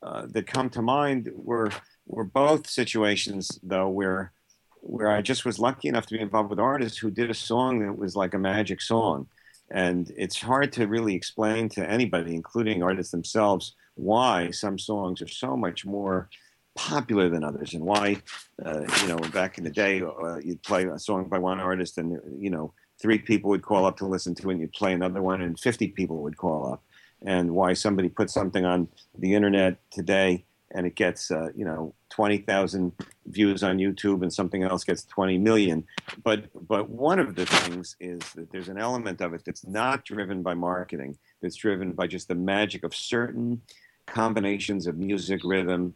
[0.02, 1.70] uh, that come to mind were
[2.06, 4.32] were both situations though where
[4.80, 7.80] where I just was lucky enough to be involved with artists who did a song
[7.80, 9.26] that was like a magic song.
[9.70, 15.28] And it's hard to really explain to anybody, including artists themselves, why some songs are
[15.28, 16.30] so much more
[16.78, 18.16] popular than others and why
[18.64, 21.98] uh, you know back in the day uh, you'd play a song by one artist
[21.98, 24.92] and you know three people would call up to listen to it and you'd play
[24.92, 26.82] another one and 50 people would call up.
[27.22, 28.88] And why somebody puts something on
[29.18, 32.92] the internet today and it gets uh, you know 20,000
[33.26, 35.84] views on YouTube and something else gets 20 million.
[36.22, 40.04] But but one of the things is that there's an element of it that's not
[40.04, 43.62] driven by marketing that's driven by just the magic of certain
[44.06, 45.94] combinations of music rhythm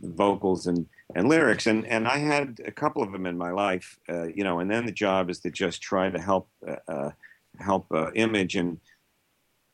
[0.00, 1.66] vocals and, and lyrics.
[1.66, 4.70] And, and I had a couple of them in my life, uh, you know, and
[4.70, 7.10] then the job is to just try to help, uh, uh
[7.58, 8.78] help uh, image and,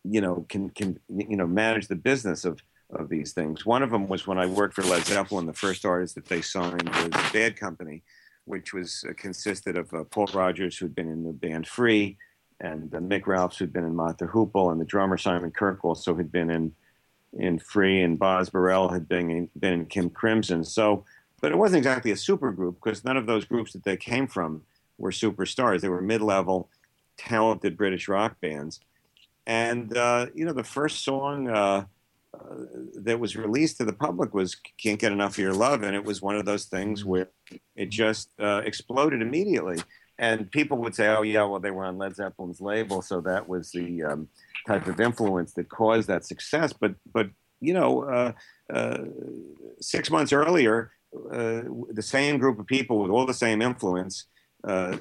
[0.04, 3.64] you know, can, can, you know, manage the business of, of these things.
[3.66, 6.42] One of them was when I worked for Led Zeppelin, the first artist that they
[6.42, 8.02] signed was Bad Company,
[8.44, 12.18] which was uh, consisted of uh, Paul Rodgers, who'd been in the band Free,
[12.60, 16.30] and Mick Ralphs, who'd been in the Hoople, and the drummer Simon Kirke also had
[16.30, 16.72] been in
[17.38, 20.64] in Free, and Boz Burrell had been in, been in King Crimson.
[20.64, 21.04] So,
[21.40, 24.26] but it wasn't exactly a super group because none of those groups that they came
[24.26, 24.62] from
[24.98, 25.80] were superstars.
[25.80, 26.68] They were mid-level,
[27.16, 28.80] talented British rock bands.
[29.46, 31.84] And uh, you know, the first song uh,
[32.34, 32.54] uh,
[32.94, 36.04] that was released to the public was "Can't Get Enough of Your Love," and it
[36.04, 37.28] was one of those things where
[37.76, 39.78] it just uh, exploded immediately.
[40.18, 43.48] And people would say, "Oh yeah, well they were on Led Zeppelin's label, so that
[43.48, 44.28] was the." Um,
[44.66, 46.72] type of influence that caused that success.
[46.72, 47.28] But but
[47.60, 48.32] you know, uh,
[48.72, 49.04] uh,
[49.80, 50.92] six months earlier,
[51.30, 54.26] uh, the same group of people with all the same influence
[54.66, 54.96] uh,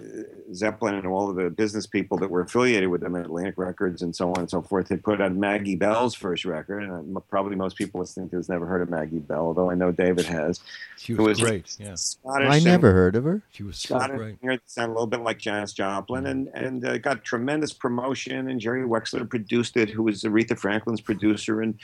[0.54, 4.02] Zeppelin and all of the business people that were affiliated with them at Atlantic Records
[4.02, 6.84] and so on and so forth had put out Maggie Bell's first record.
[6.84, 9.92] And probably most people listening to this never heard of Maggie Bell, although I know
[9.92, 10.60] David has.
[10.98, 11.76] She was, was great.
[11.80, 11.96] Yeah.
[11.96, 13.42] Scottish I never heard of her.
[13.52, 14.40] She was so Scottish great.
[14.42, 18.50] Singer that sounded a little bit like Janis Joplin and, and uh, got tremendous promotion.
[18.50, 21.62] And Jerry Wexler produced it, who was Aretha Franklin's producer.
[21.62, 21.80] And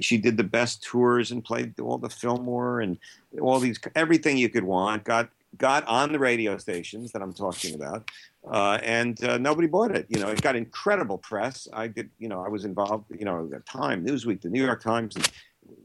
[0.00, 2.96] she did the best tours and played all the Fillmore and
[3.40, 5.02] all these, everything you could want.
[5.02, 8.10] Got got on the radio stations that I'm talking about,
[8.50, 10.06] uh, and uh, nobody bought it.
[10.08, 11.68] You know, it got incredible press.
[11.72, 13.06] I did, you know, I was involved.
[13.10, 15.30] You know, the Time, Newsweek, the New York Times, and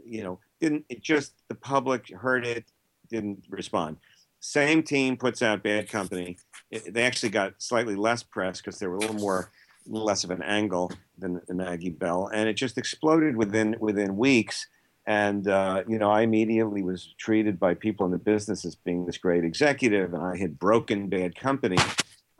[0.06, 2.66] you know, didn't it just the public heard it,
[3.10, 3.98] didn't respond.
[4.40, 6.38] Same team puts out Bad Company.
[6.72, 9.52] It, they actually got slightly less press because they were a little more,
[9.86, 14.68] less of an angle than, Maggie Bell, and it just exploded within within weeks
[15.10, 19.08] and, uh, you know, I immediately was treated by people in the business as being
[19.08, 21.78] this great executive, and I had broken Bad Company.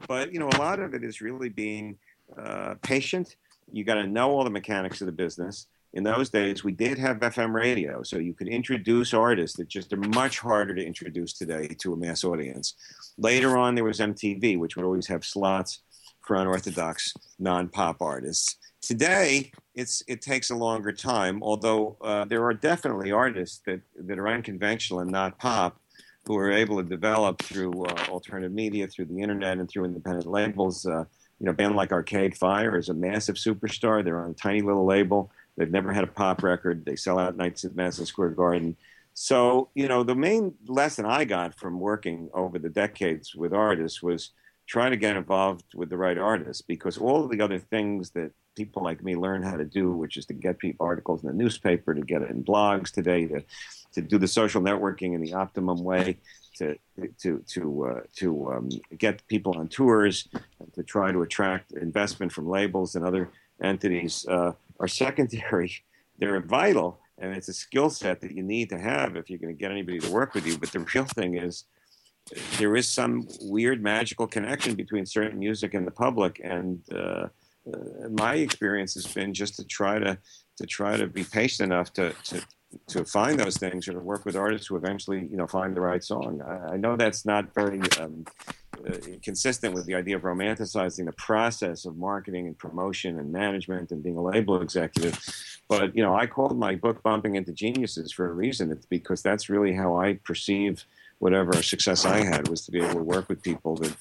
[0.08, 1.98] But, you know, a lot of it is really being
[2.38, 3.38] uh, patient.
[3.72, 5.66] You got to know all the mechanics of the business.
[5.94, 9.92] in those days, we did have FM radio, so you could introduce artists that just
[9.92, 12.76] are much harder to introduce today to a mass audience.
[13.18, 15.80] Later on, there was MTV, which would always have slots
[16.30, 18.58] for unorthodox non-pop artists.
[18.82, 24.20] Today, it's it takes a longer time, although uh, there are definitely artists that, that
[24.20, 25.82] are unconventional and not pop
[26.26, 30.28] who are able to develop through uh, alternative media, through the internet, and through independent
[30.28, 30.86] labels.
[30.86, 31.04] Uh,
[31.40, 34.04] you know, a band like Arcade Fire is a massive superstar.
[34.04, 35.32] They're on a tiny little label.
[35.58, 36.86] They've never had a pop record.
[36.86, 38.78] They sell out nights at Madison Square Garden.
[39.16, 44.04] So, you know, the main lesson I got from working over the decades with artists
[44.04, 44.30] was
[44.70, 48.32] try to get involved with the right artists because all of the other things that
[48.56, 51.34] people like me learn how to do, which is to get people articles in the
[51.34, 53.44] newspaper, to get it in blogs today, to
[53.94, 56.18] to do the social networking in the optimum way,
[56.56, 56.78] to
[57.20, 60.28] to to uh, to um, get people on tours,
[60.76, 63.32] to try to attract investment from labels and other
[63.64, 65.72] entities uh, are secondary.
[66.20, 69.56] They're vital, and it's a skill set that you need to have if you're going
[69.56, 70.58] to get anybody to work with you.
[70.58, 71.64] But the real thing is,
[72.58, 77.28] there is some weird magical connection between certain music and the public, and uh,
[77.74, 80.18] uh, my experience has been just to try to
[80.58, 82.42] to try to be patient enough to to
[82.88, 85.82] to find those things or to work with artists who eventually you know find the
[85.82, 86.42] right song.
[86.42, 88.26] I, I know that's not very um,
[88.88, 93.92] uh, consistent with the idea of romanticizing the process of marketing and promotion and management
[93.92, 95.20] and being a label executive.
[95.68, 98.72] But you know, I called my book "Bumping into Geniuses" for a reason.
[98.72, 100.86] It's because that's really how I perceive
[101.20, 103.96] whatever success I had was to be able to work with people that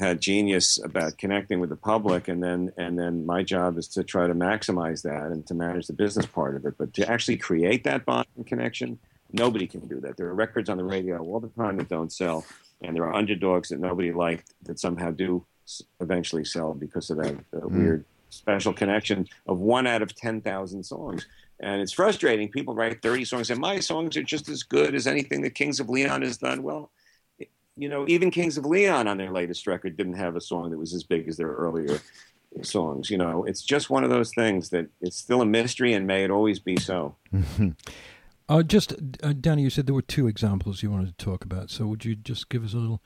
[0.00, 4.02] had genius about connecting with the public and then and then my job is to
[4.02, 6.74] try to maximize that and to manage the business part of it.
[6.76, 8.98] But to actually create that bond and connection
[9.32, 10.16] nobody can do that.
[10.16, 12.44] There are records on the radio all the time that don't sell
[12.82, 15.44] and there are underdogs that nobody liked that somehow do
[16.00, 17.70] eventually sell because of that uh, mm.
[17.70, 21.26] weird special connection of one out of 10,000 songs
[21.60, 25.06] and it's frustrating people write 30 songs and my songs are just as good as
[25.06, 26.90] anything that Kings of Leon has done well
[27.76, 30.78] you know, even Kings of Leon on their latest record didn't have a song that
[30.78, 32.00] was as big as their earlier
[32.62, 33.10] songs.
[33.10, 36.24] You know, it's just one of those things that it's still a mystery and may
[36.24, 37.16] it always be so.
[38.46, 38.92] Uh, just,
[39.22, 41.70] uh, Danny, you said there were two examples you wanted to talk about.
[41.70, 43.02] So would you just give us a little,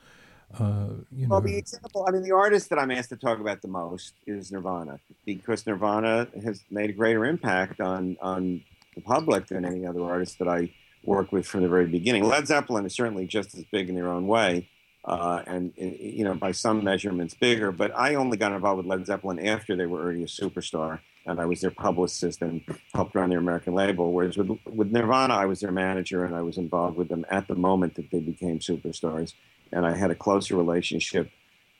[0.57, 1.29] uh, you know?
[1.29, 4.13] Well, the example, I mean, the artist that I'm asked to talk about the most
[4.25, 8.63] is Nirvana because Nirvana has made a greater impact on, on
[8.95, 10.71] the public than any other artist that I
[11.03, 12.23] worked with from the very beginning.
[12.23, 14.69] Led Zeppelin is certainly just as big in their own way,
[15.05, 17.71] uh, and you know by some measurements bigger.
[17.71, 21.39] But I only got involved with Led Zeppelin after they were already a superstar, and
[21.39, 22.61] I was their publicist and
[22.93, 24.11] helped run their American label.
[24.11, 27.47] Whereas with with Nirvana, I was their manager and I was involved with them at
[27.47, 29.33] the moment that they became superstars,
[29.71, 31.29] and I had a closer relationship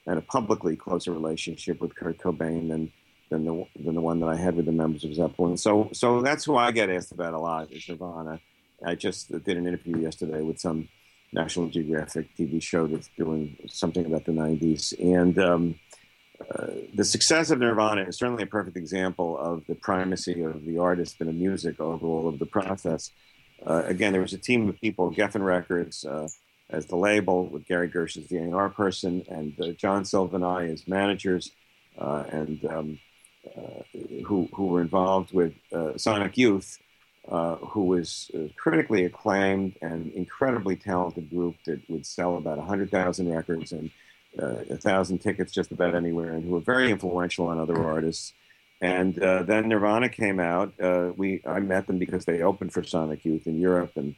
[0.05, 2.91] and a publicly closer relationship with Kurt Cobain than
[3.29, 5.57] than the than the one that I had with the members of Zeppelin.
[5.57, 8.39] So so that's who I get asked about a lot is Nirvana.
[8.85, 10.87] I just did an interview yesterday with some
[11.31, 14.93] National Geographic TV show that's doing something about the 90s.
[14.99, 15.75] And um,
[16.49, 20.77] uh, the success of Nirvana is certainly a perfect example of the primacy of the
[20.77, 23.11] artist and the music over all of the process.
[23.65, 26.27] Uh, again, there was a team of people, Geffen Records uh,
[26.69, 30.45] as the label, with Gary Gersh as the A&R person, and uh, John Silva and
[30.45, 31.51] I as managers,
[31.97, 32.99] uh, and um,
[33.57, 33.83] uh,
[34.25, 35.53] who, who were involved with
[35.97, 36.79] Sonic Youth
[37.27, 43.29] uh, who was uh, critically acclaimed and incredibly talented group that would sell about 100,000
[43.31, 43.91] records and
[44.39, 48.33] uh, 1,000 tickets just about anywhere, and who were very influential on other artists.
[48.81, 50.73] And uh, then Nirvana came out.
[50.81, 54.15] Uh, we I met them because they opened for Sonic Youth in Europe, and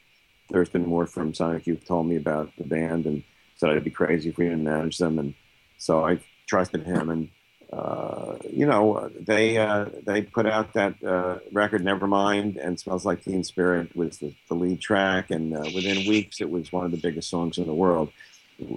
[0.52, 3.24] Thurston Moore from Sonic Youth told me about the band and
[3.56, 5.20] said I'd be crazy if we didn't manage them.
[5.20, 5.34] And
[5.78, 7.30] so I trusted him, and
[7.72, 13.24] uh, you know, they uh, they put out that uh, record Nevermind and Smells Like
[13.24, 16.91] Teen Spirit was the, the lead track, and uh, within weeks it was one of
[16.91, 18.12] the biggest songs in the world.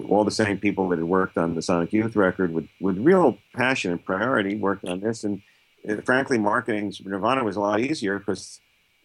[0.07, 3.37] All the same people that had worked on the Sonic Youth record with with real
[3.53, 5.41] passion and priority worked on this, and
[5.87, 8.61] uh, frankly, marketing Nirvana was a lot easier because.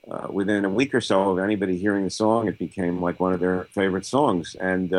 [0.08, 3.32] Uh, within a week or so of anybody hearing the song, it became like one
[3.32, 4.56] of their favorite songs.
[4.60, 4.90] And,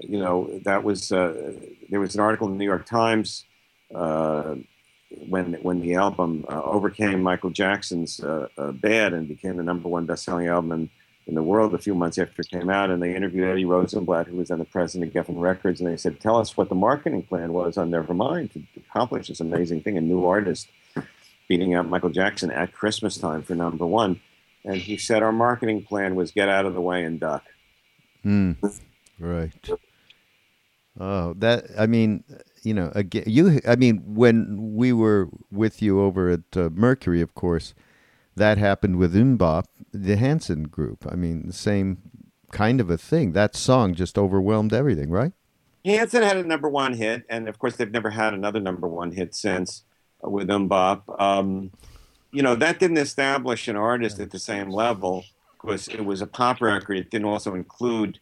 [0.00, 3.44] you know, that was, there was an article in the New York Times
[3.94, 4.56] uh,
[5.28, 9.88] when when the album uh, overcame Michael Jackson's uh, uh, Bad and became the number
[9.88, 10.90] one best-selling album in,
[11.26, 14.26] in, the world a few months after it came out, and they interviewed Eddie Rosenblatt,
[14.26, 16.74] who was then the president of Geffen Records, and they said, "Tell us what the
[16.74, 20.68] marketing plan was on Nevermind to accomplish this amazing thing, a new artist
[21.48, 24.20] beating out Michael Jackson at Christmas time for number one."
[24.64, 27.44] And he said, "Our marketing plan was get out of the way and duck."
[28.22, 28.52] Hmm.
[29.18, 29.70] Right.
[31.00, 32.24] Oh, that I mean,
[32.62, 33.60] you know, again, you.
[33.66, 37.74] I mean, when we were with you over at uh, Mercury, of course,
[38.36, 41.06] that happened with MMMBop, the Hanson group.
[41.10, 41.98] I mean, the same
[42.50, 43.32] kind of a thing.
[43.32, 45.32] That song just overwhelmed everything, right?
[45.84, 49.12] Hanson had a number one hit, and of course, they've never had another number one
[49.12, 49.84] hit since
[50.22, 51.20] with MMMBop.
[51.20, 51.70] Um,
[52.32, 55.24] you know, that didn't establish an artist at the same level
[55.60, 56.96] because it was a pop record.
[56.98, 58.18] It didn't also include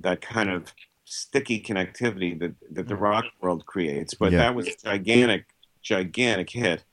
[0.00, 0.72] that kind of
[1.04, 4.14] sticky connectivity that, that the rock world creates.
[4.14, 4.38] But Yeah.
[4.38, 5.46] that was a gigantic,
[5.82, 6.84] gigantic hit.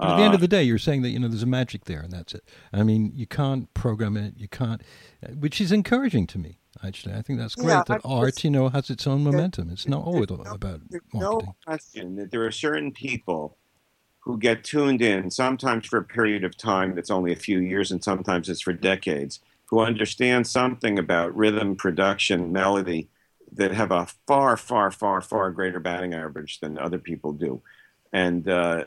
[0.00, 1.84] At the end Uh, of the day, you're saying that you know there's a magic
[1.84, 2.42] there, and that's it.
[2.72, 4.34] I mean, you can't program it.
[4.38, 4.80] You can't,
[5.38, 6.58] which is encouraging to me.
[6.82, 9.68] Actually, I think that's great Yeah, that I- art, you know, has its own momentum.
[9.70, 11.00] It's not always no- about marketing.
[11.12, 13.58] no question that there are certain people
[14.22, 17.90] who get tuned in, sometimes for a period of time that's only a few years,
[17.90, 23.08] and sometimes it's for decades, who understand something about rhythm, production, melody,
[23.52, 27.60] that have a far, far, far, far greater batting average than other people do.
[28.12, 28.84] And uh,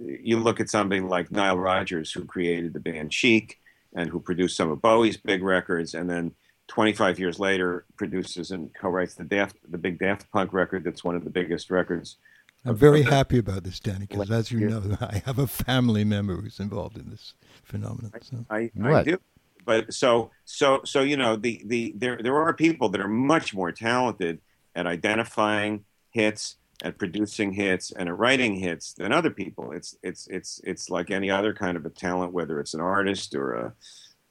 [0.00, 3.60] you look at somebody like Nile Rodgers, who created the band Chic
[3.94, 6.32] and who produced some of Bowie's big records, and then
[6.68, 11.14] 25 years later produces and co-writes the Daft, the big Daft Punk record that's one
[11.14, 12.16] of the biggest records.
[12.64, 16.36] I'm very happy about this, Danny, because as you know, I have a family member
[16.36, 17.34] who's involved in this
[17.64, 18.12] phenomenon.
[18.22, 18.44] So.
[18.50, 19.04] I, I What?
[19.06, 19.18] do.
[19.64, 23.54] But so so so you know the the there there are people that are much
[23.54, 24.40] more talented
[24.74, 29.70] at identifying hits, at producing hits, and at writing hits than other people.
[29.70, 33.36] It's it's it's it's like any other kind of a talent, whether it's an artist
[33.36, 33.72] or a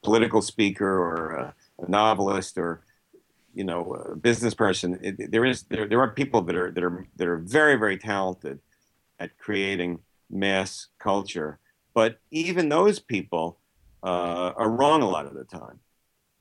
[0.03, 2.82] political speaker or a, a novelist or
[3.54, 4.99] you know a business person.
[5.02, 7.97] It, there is there there are people that are that are that are very very
[7.97, 8.60] talented
[9.20, 9.99] at creating
[10.30, 11.60] mass culture.
[11.93, 13.60] But even those people
[14.04, 15.80] uh, are wrong a lot of the time.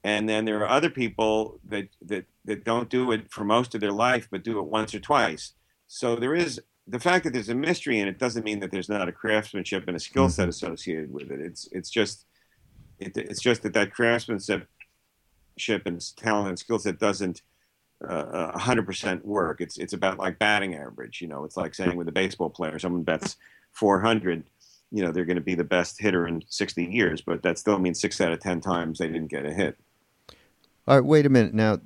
[0.03, 3.81] And then there are other people that, that, that don't do it for most of
[3.83, 5.53] their life, but do it once or twice.
[5.89, 8.89] So there is the fact that there's a mystery in it doesn't mean that there's
[8.89, 11.41] not a craftsmanship and a skill set associated with it.
[11.41, 12.25] It's it's just
[12.99, 14.67] it, it's just that that craftsmanship
[15.69, 17.43] and talent and skill set doesn't
[18.07, 19.61] uh, 100% work.
[19.61, 21.21] It's it's about like batting average.
[21.21, 23.37] You know, it's like saying with a baseball player, someone bets
[23.73, 24.45] 400
[24.91, 27.79] you know they're going to be the best hitter in 60 years, but that still
[27.79, 29.79] means six out of 10 times they didn't get a hit.
[30.89, 31.79] All right, wait a minute now,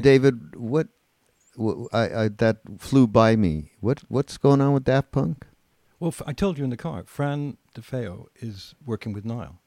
[0.00, 0.56] David.
[0.56, 0.88] What?
[1.92, 3.72] I, I that flew by me.
[3.80, 5.46] What what's going on with Daft Punk?
[6.00, 9.60] Well, I told you in the car, Fran DeFeo is working with Nile.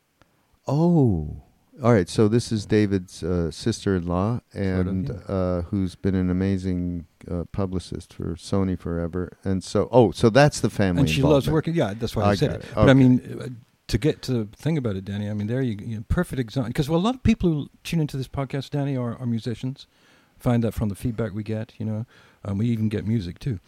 [0.67, 1.43] Oh,
[1.83, 2.07] all right.
[2.07, 5.33] So this is David's uh, sister-in-law, and yeah.
[5.33, 9.37] uh, who's been an amazing uh, publicist for Sony forever.
[9.43, 11.01] And so, oh, so that's the family.
[11.01, 11.75] and she loves working.
[11.75, 12.61] Yeah, that's why I, I said it.
[12.61, 12.65] it.
[12.75, 13.47] But I mean, uh,
[13.87, 15.29] to get to the thing about it, Danny.
[15.29, 16.69] I mean, there you, you know, perfect example.
[16.69, 19.87] Because well, a lot of people who tune into this podcast, Danny, are, are musicians.
[20.39, 21.73] Find that from the feedback we get.
[21.77, 22.05] You know,
[22.43, 23.59] um, we even get music too,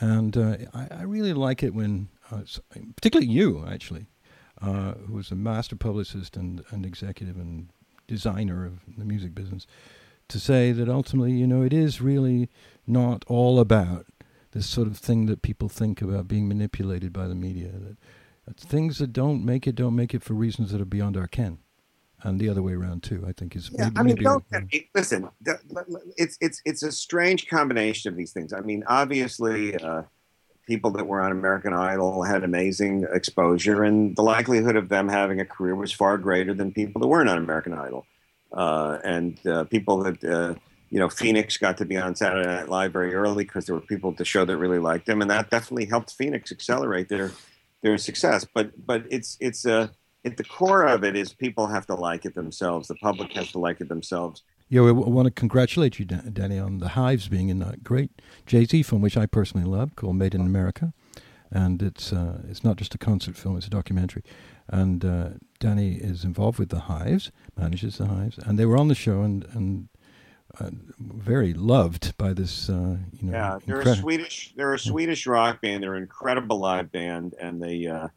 [0.00, 2.42] and uh, I, I really like it when, uh,
[2.96, 4.06] particularly you actually,
[4.64, 7.68] uh, who is a master publicist and, and executive and
[8.06, 9.66] designer of the music business,
[10.28, 12.48] to say that ultimately, you know, it is really
[12.86, 14.06] not all about
[14.52, 17.72] this sort of thing that people think about being manipulated by the media.
[17.72, 17.96] That,
[18.46, 21.26] that things that don't make it don't make it for reasons that are beyond our
[21.26, 21.58] ken,
[22.22, 23.24] and the other way around too.
[23.26, 24.44] I think is Yeah, maybe, I mean, don't
[24.94, 25.28] listen.
[25.44, 25.58] th-
[26.16, 28.52] It's it's it's a strange combination of these things.
[28.52, 30.02] I mean, obviously, uh,
[30.66, 35.40] people that were on American Idol had amazing exposure, and the likelihood of them having
[35.40, 38.06] a career was far greater than people that weren't on American Idol.
[38.52, 40.54] Uh, and uh, people that uh,
[40.94, 43.80] you know, Phoenix got to be on Saturday Night Live very early because there were
[43.80, 47.32] people at the show that really liked them, and that definitely helped Phoenix accelerate their
[47.82, 48.44] their success.
[48.44, 49.88] But but it's it's uh,
[50.24, 52.86] at the core of it is people have to like it themselves.
[52.86, 54.44] The public has to like it themselves.
[54.74, 58.10] Yeah, we want to congratulate you, Dan- Danny, on the Hives being in that great
[58.44, 60.92] Jay Z film, which I personally love, called Made in America,
[61.48, 64.24] and it's uh, it's not just a concert film; it's a documentary.
[64.66, 65.28] And uh,
[65.60, 69.22] Danny is involved with the Hives, manages the Hives, and they were on the show
[69.22, 69.88] and and
[70.58, 72.68] uh, very loved by this.
[72.68, 74.54] Uh, you know, Yeah, they're a Swedish.
[74.56, 75.84] They're a Swedish rock band.
[75.84, 78.08] They're an incredible live band, and they uh,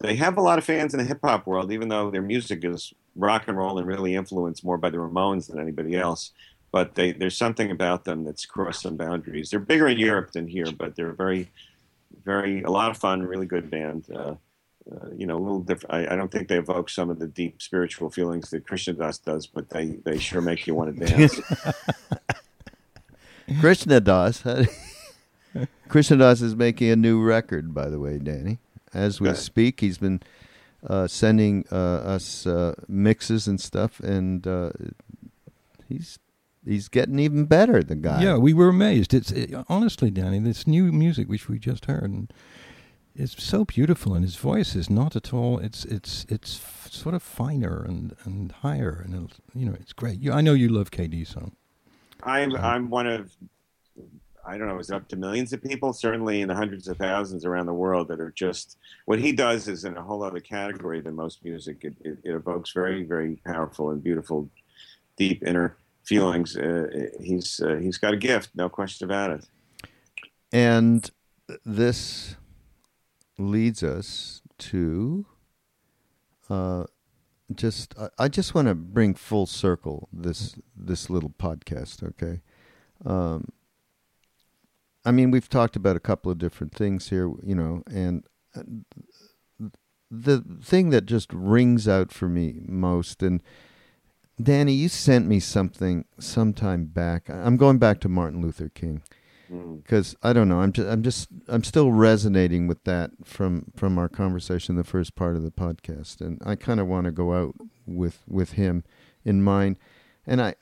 [0.00, 1.72] they have a lot of fans in the hip hop world.
[1.72, 5.48] Even though their music is rock and roll and really influenced more by the Ramones
[5.48, 6.32] than anybody else,
[6.72, 9.50] but they there's something about them that's crossed some boundaries.
[9.50, 11.50] They're bigger in Europe than here, but they're very,
[12.24, 13.22] very a lot of fun.
[13.22, 14.06] Really good band.
[14.14, 14.34] Uh,
[14.90, 15.94] uh, you know, a little different.
[15.94, 19.18] I, I don't think they evoke some of the deep spiritual feelings that Krishna Das
[19.18, 21.40] does, but they, they sure make you want to dance.
[23.60, 24.42] Krishna Das.
[25.88, 28.58] Krishna Das is making a new record, by the way, Danny.
[28.92, 29.38] As we Okay.
[29.38, 30.20] speak, he's been
[30.86, 34.70] uh, sending uh, us uh, mixes and stuff, and uh,
[35.88, 36.18] he's
[36.64, 37.82] he's getting even better.
[37.82, 38.22] The guy.
[38.22, 39.14] Yeah, we were amazed.
[39.14, 42.32] It's it, honestly, Danny, this new music which we just heard, and
[43.14, 45.58] is so beautiful, and his voice is not at all.
[45.58, 49.92] It's it's it's f- sort of finer and, and higher, and it'll- you know it's
[49.92, 50.20] great.
[50.20, 51.52] You, I know you love KD, so
[52.22, 53.36] I'm Um, I'm one of
[54.50, 55.92] I don't know, is it up to millions of people?
[55.92, 59.68] Certainly in the hundreds of thousands around the world that are just what he does
[59.68, 61.84] is in a whole other category than most music.
[61.84, 64.50] It, it, it evokes very very powerful and beautiful,
[65.16, 66.56] deep inner feelings.
[66.56, 66.88] Uh,
[67.20, 69.46] he's uh, he's got a gift, no question about it.
[70.52, 71.08] And
[71.64, 72.34] this
[73.38, 75.26] leads us to
[76.48, 76.84] uh,
[77.54, 82.40] just I, just want to bring full circle this this little podcast, okay?
[83.06, 83.52] Um,
[85.04, 88.24] I mean, we've talked about a couple of different things here, you know, and
[88.54, 88.62] uh,
[90.10, 93.42] the thing that just rings out for me most and
[94.42, 97.28] Danny, you sent me something sometime back.
[97.28, 99.02] I'm going back to Martin Luther King
[99.50, 99.82] Mm.
[99.82, 100.60] because I don't know.
[100.60, 105.16] I'm just, I'm just, I'm still resonating with that from from our conversation, the first
[105.16, 108.84] part of the podcast, and I kind of want to go out with with him
[109.24, 109.76] in mind.
[110.24, 110.54] And I,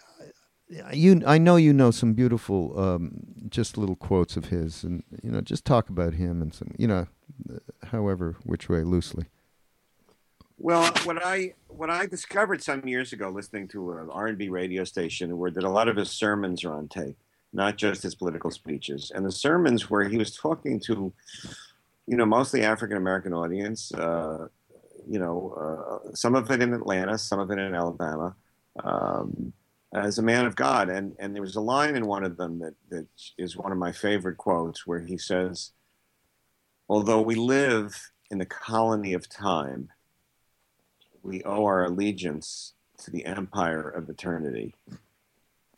[0.93, 3.11] you, I know you know some beautiful, um,
[3.49, 6.87] just little quotes of his, and you know, just talk about him and some, you
[6.87, 7.07] know,
[7.85, 9.27] however which way loosely.
[10.59, 14.49] Well, what I what I discovered some years ago, listening to an R and B
[14.49, 17.16] radio station, were that a lot of his sermons are on tape,
[17.53, 19.12] not just his political speeches.
[19.14, 21.12] And the sermons where he was talking to,
[22.07, 24.49] you know, mostly African American audience, uh,
[25.09, 28.35] you know, uh, some of it in Atlanta, some of it in Alabama,
[28.83, 29.53] um,
[29.93, 30.89] as a man of God.
[30.89, 33.78] And and there was a line in one of them that that is one of
[33.78, 35.72] my favorite quotes, where he says,
[36.89, 39.91] "Although we live in the colony of time."
[41.22, 44.74] we owe our allegiance to the empire of eternity.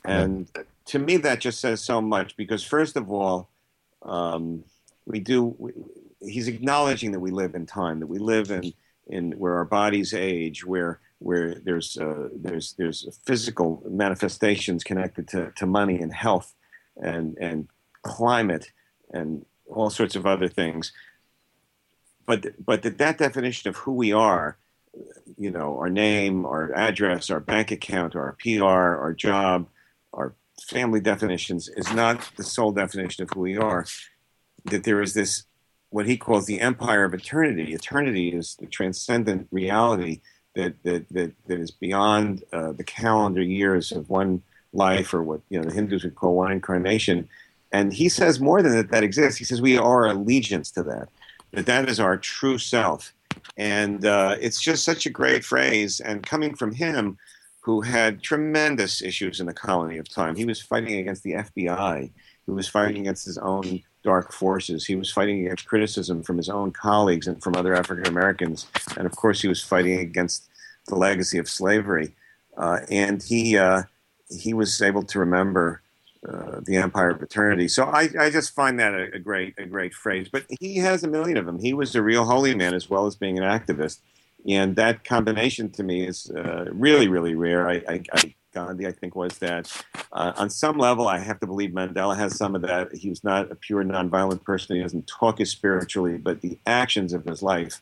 [0.04, 0.48] And
[0.86, 3.50] to me, that just says so much because, first of all,
[4.02, 4.64] um,
[5.04, 5.54] we do.
[5.58, 5.72] We,
[6.20, 8.72] he's acknowledging that we live in time, that we live in
[9.06, 15.52] in where our bodies age, where where there's uh, there's there's physical manifestations connected to,
[15.56, 16.54] to money and health
[16.96, 17.68] and and
[18.02, 18.72] climate
[19.12, 20.92] and all sorts of other things.
[22.26, 24.58] But but that that definition of who we are
[25.36, 29.68] you know, our name, our address, our bank account, our PR, our job,
[30.12, 33.86] our family definitions is not the sole definition of who we are.
[34.64, 35.44] That there is this,
[35.90, 37.72] what he calls the empire of eternity.
[37.72, 40.20] Eternity is the transcendent reality
[40.54, 44.42] that that that, that is beyond uh, the calendar years of one
[44.72, 47.28] life, or what you know the Hindus would call one incarnation.
[47.72, 49.38] And he says more than that that exists.
[49.38, 51.08] He says we are allegiance to that.
[51.52, 53.12] That that is our true self
[53.56, 56.00] and uh, it's just such a great phrase.
[56.00, 57.18] And coming from him,
[57.60, 62.10] who had tremendous issues in the colony of time, he was fighting against the FBI.
[62.46, 64.86] He was fighting against his own dark forces.
[64.86, 68.66] He was fighting against criticism from his own colleagues and from other African Americans.
[68.96, 70.48] And of course, he was fighting against
[70.86, 72.14] the legacy of slavery.
[72.56, 73.82] Uh, and he uh,
[74.28, 75.82] he was able to remember
[76.28, 77.68] uh, the empire of eternity.
[77.68, 80.28] So I, I just find that a, a, great a great phrase.
[80.30, 81.58] But he has a million of them.
[81.58, 84.00] He was a real holy man as well as being an activist,
[84.46, 87.68] and that combination to me is uh, really really rare.
[87.68, 89.70] I, I, I, Gandhi I think was that.
[90.12, 92.94] Uh, on some level, I have to believe Mandela has some of that.
[92.94, 94.76] He was not a pure nonviolent person.
[94.76, 97.80] He doesn't talk as spiritually, but the actions of his life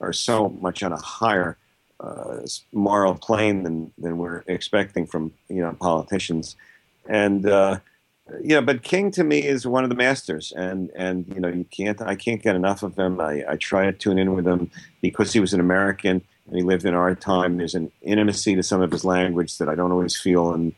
[0.00, 1.56] are so much on a higher
[2.00, 2.40] uh,
[2.72, 6.56] moral plane than than we're expecting from you know politicians
[7.06, 7.78] and uh,
[8.42, 11.48] you know, but King to me is one of the masters, and and you know,
[11.48, 13.20] you can't I can't get enough of him.
[13.20, 16.64] I, I try to tune in with him because he was an American and he
[16.64, 17.56] lived in our time.
[17.56, 20.74] There's an intimacy to some of his language that I don't always feel in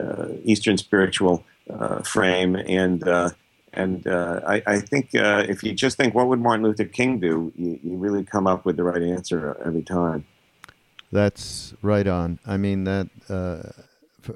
[0.00, 3.30] uh, Eastern spiritual uh, frame, and uh,
[3.74, 7.20] and uh, I, I, think uh, if you just think what would Martin Luther King
[7.20, 10.26] do, you, you really come up with the right answer every time.
[11.10, 12.38] That's right on.
[12.46, 13.08] I mean that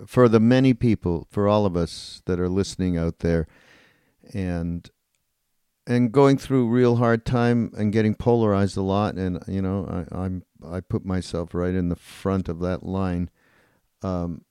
[0.07, 3.47] for the many people, for all of us that are listening out there,
[4.35, 4.91] and
[5.87, 10.25] and going through real hard time and getting polarized a lot, and you know, I,
[10.25, 13.31] I'm I put myself right in the front of that line.
[14.03, 14.45] Um,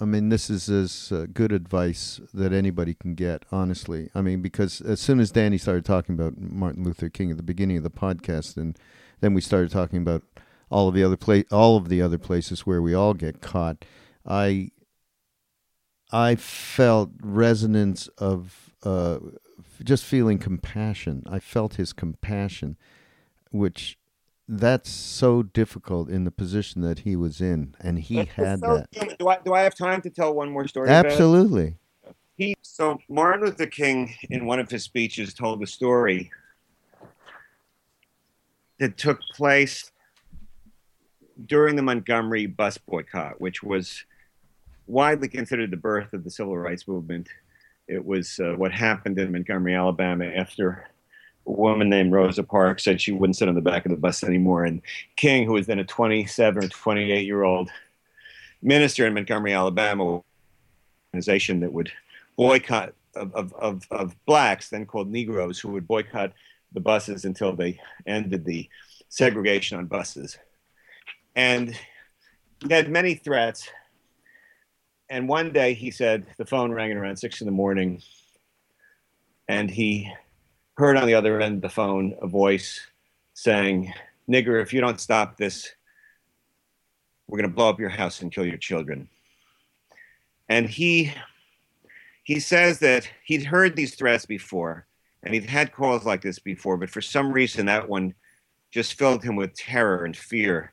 [0.00, 4.08] I mean, this is as uh, good advice that anybody can get, honestly.
[4.14, 7.42] I mean, because as soon as Danny started talking about Martin Luther King at the
[7.42, 8.78] beginning of the podcast, and
[9.20, 10.22] then we started talking about
[10.70, 13.84] all of the other pla- all of the other places where we all get caught,
[14.26, 14.70] I
[16.12, 19.18] I felt resonance of uh,
[19.84, 21.22] just feeling compassion.
[21.26, 22.76] I felt his compassion,
[23.50, 23.98] which
[24.52, 28.78] that's so difficult in the position that he was in, and he That's had so
[28.78, 28.88] that.
[28.90, 29.14] human.
[29.16, 30.88] Do I do I have time to tell one more story?
[30.88, 31.76] Absolutely.
[32.36, 36.32] He so Martin Luther King in one of his speeches told a story
[38.80, 39.92] that took place
[41.46, 44.04] during the Montgomery bus boycott, which was
[44.88, 47.28] widely considered the birth of the civil rights movement.
[47.86, 50.89] It was uh, what happened in Montgomery, Alabama, after
[51.50, 54.64] woman named Rosa Parks said she wouldn't sit on the back of the bus anymore.
[54.64, 54.82] And
[55.16, 57.70] King, who was then a 27 or 28 year old
[58.62, 60.22] minister in Montgomery, Alabama,
[61.12, 61.90] organization that would
[62.36, 66.32] boycott of, of, of, of blacks, then called Negroes, who would boycott
[66.72, 68.68] the buses until they ended the
[69.08, 70.38] segregation on buses.
[71.34, 71.76] And
[72.66, 73.68] he had many threats.
[75.08, 78.02] And one day he said the phone rang at around six in the morning,
[79.48, 80.12] and he
[80.80, 82.80] heard on the other end of the phone a voice
[83.34, 83.92] saying,
[84.26, 85.70] Nigger, if you don't stop this,
[87.28, 89.06] we're going to blow up your house and kill your children.
[90.48, 91.12] And he
[92.24, 94.86] he says that he'd heard these threats before
[95.22, 98.14] and he'd had calls like this before, but for some reason that one
[98.70, 100.72] just filled him with terror and fear.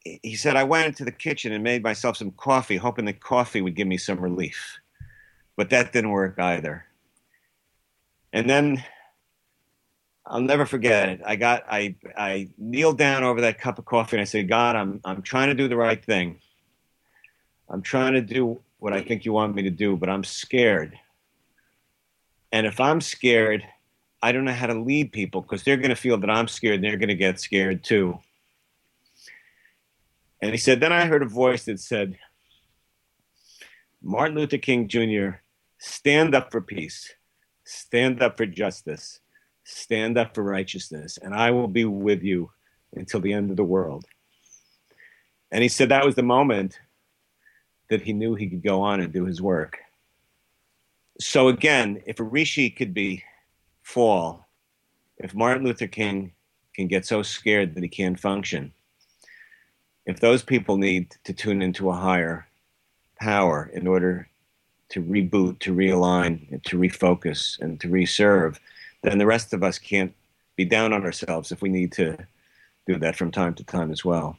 [0.00, 3.60] He said, I went into the kitchen and made myself some coffee, hoping that coffee
[3.60, 4.80] would give me some relief.
[5.54, 6.84] But that didn't work either.
[8.32, 8.84] And then
[10.24, 11.20] I'll never forget it.
[11.24, 14.76] I got I I kneeled down over that cup of coffee and I said, God,
[14.76, 16.40] I'm I'm trying to do the right thing.
[17.68, 20.98] I'm trying to do what I think you want me to do, but I'm scared.
[22.50, 23.66] And if I'm scared,
[24.22, 26.76] I don't know how to lead people because they're going to feel that I'm scared
[26.76, 28.18] and they're going to get scared too.
[30.40, 32.18] And he said, Then I heard a voice that said,
[34.02, 35.38] Martin Luther King Jr.,
[35.78, 37.14] stand up for peace,
[37.72, 39.20] stand up for justice,
[39.64, 42.50] stand up for righteousness, and I will be with you
[42.94, 44.04] until the end of the world.
[45.50, 46.78] And he said that was the moment
[47.88, 49.78] that he knew he could go on and do his work.
[51.20, 53.22] So again, if a rishi could be
[53.82, 54.46] fall,
[55.18, 56.32] if Martin Luther King
[56.74, 58.72] can get so scared that he can't function,
[60.06, 62.48] if those people need to tune into a higher
[63.20, 64.28] power in order
[64.92, 68.60] to reboot, to realign, to refocus, and to reserve,
[69.02, 70.14] then the rest of us can't
[70.56, 72.16] be down on ourselves if we need to
[72.86, 74.36] do that from time to time as well.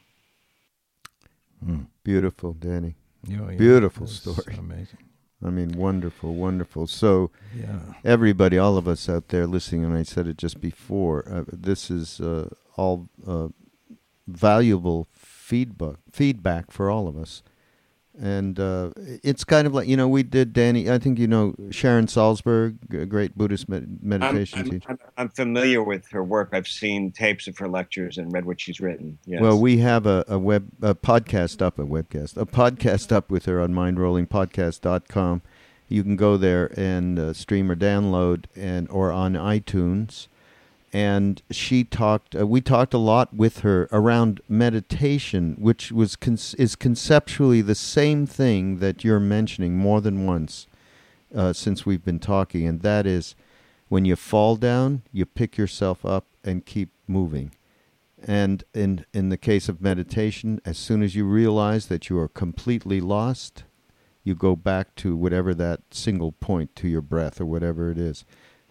[1.64, 1.86] Mm.
[2.04, 2.94] Beautiful, Danny.
[3.26, 4.56] Yeah, yeah, Beautiful that's story.
[4.58, 4.98] Amazing.
[5.44, 6.86] I mean, wonderful, wonderful.
[6.86, 7.80] So, Yeah.
[8.04, 11.90] everybody, all of us out there listening, and I said it just before, uh, this
[11.90, 13.48] is uh, all uh,
[14.26, 17.42] valuable feedback feedback for all of us.
[18.20, 21.54] And uh, it's kind of like, you know, we did, Danny, I think you know
[21.70, 24.88] Sharon Salzberg, a great Buddhist med- I'm, meditation I'm, teacher.
[24.88, 26.50] I'm, I'm familiar with her work.
[26.52, 29.18] I've seen tapes of her lectures and read what she's written.
[29.26, 29.40] Yes.
[29.40, 33.46] Well, we have a, a web a podcast up, a webcast, a podcast up with
[33.46, 35.42] her on mindrollingpodcast.com.
[35.88, 40.28] You can go there and uh, stream or download, and or on iTunes.
[40.94, 42.36] And she talked.
[42.36, 47.74] Uh, we talked a lot with her around meditation, which was con- is conceptually the
[47.74, 50.68] same thing that you're mentioning more than once
[51.34, 53.34] uh, since we've been talking, and that is
[53.88, 57.52] when you fall down, you pick yourself up and keep moving.
[58.26, 62.28] And in in the case of meditation, as soon as you realize that you are
[62.28, 63.64] completely lost,
[64.22, 68.24] you go back to whatever that single point to your breath or whatever it is.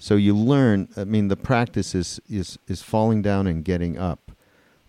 [0.04, 0.90] So you learn.
[0.98, 4.34] I mean, the practice is is is falling down and getting up,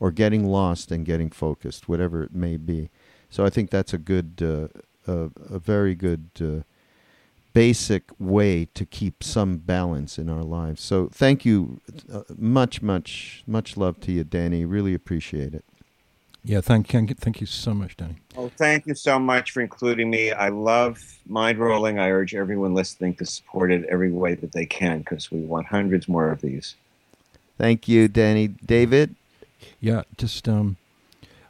[0.00, 2.90] or getting lost and getting focused, whatever it may be.
[3.30, 4.66] So I think that's a good, uh,
[5.06, 6.30] a, a very good.
[6.40, 6.62] Uh,
[7.52, 10.82] basic way to keep some balance in our lives.
[10.82, 11.80] So thank you
[12.12, 14.64] uh, much much much love to you Danny.
[14.64, 15.64] Really appreciate it.
[16.46, 18.16] Yeah, thank, thank you, thank you so much, Danny.
[18.36, 20.30] Well, thank you so much for including me.
[20.30, 21.98] I love mind rolling.
[21.98, 25.66] I urge everyone listening to support it every way that they can because we want
[25.68, 26.74] hundreds more of these.
[27.56, 28.48] Thank you Danny.
[28.48, 29.14] David,
[29.80, 30.76] Yeah, just um,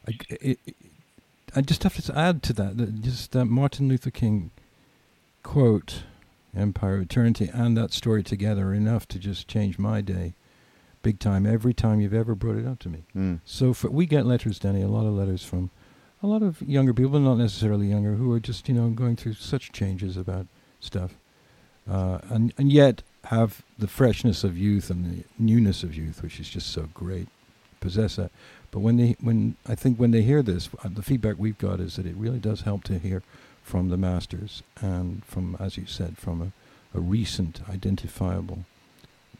[0.07, 0.75] I, it, it-
[1.57, 4.51] I just have to add to that that just uh, Martin Luther King
[5.41, 6.03] quote,
[6.55, 10.33] "Empire of Eternity," and that story together are enough to just change my day,
[11.05, 11.45] big time.
[11.45, 13.03] Every time you've ever brought it up to me.
[13.15, 15.69] mm, So for, we get letters, Danny, a lot of letters from
[16.23, 19.33] a lot of younger people, not necessarily younger, who are just you know going through
[19.35, 20.47] such changes about
[20.79, 21.11] stuff,
[21.89, 26.39] uh, and and yet have the freshness of youth and the newness of youth, which
[26.39, 27.27] is just so great.
[27.81, 28.31] Possess that,
[28.71, 31.79] but when they when I think when they hear this, uh, the feedback we've got
[31.79, 33.21] is that it really does help to hear
[33.61, 38.59] from the masters and from, as you said, from a, a recent identifiable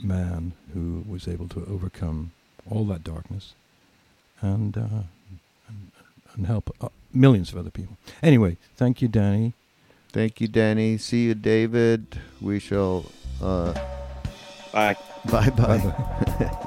[0.02, 2.32] man who was able to overcome
[2.70, 3.54] all that darkness
[4.42, 5.04] and uh,
[5.68, 5.92] and,
[6.36, 7.98] and help uh, millions of other people.
[8.22, 9.54] Anyway, thank you, Danny.
[10.12, 10.98] thank you Danny.
[10.98, 12.20] See you David.
[12.42, 13.06] We shall
[13.42, 13.74] uh
[14.74, 14.98] Bye.
[15.32, 15.78] bye bye.
[15.78, 16.58] Bye-bye.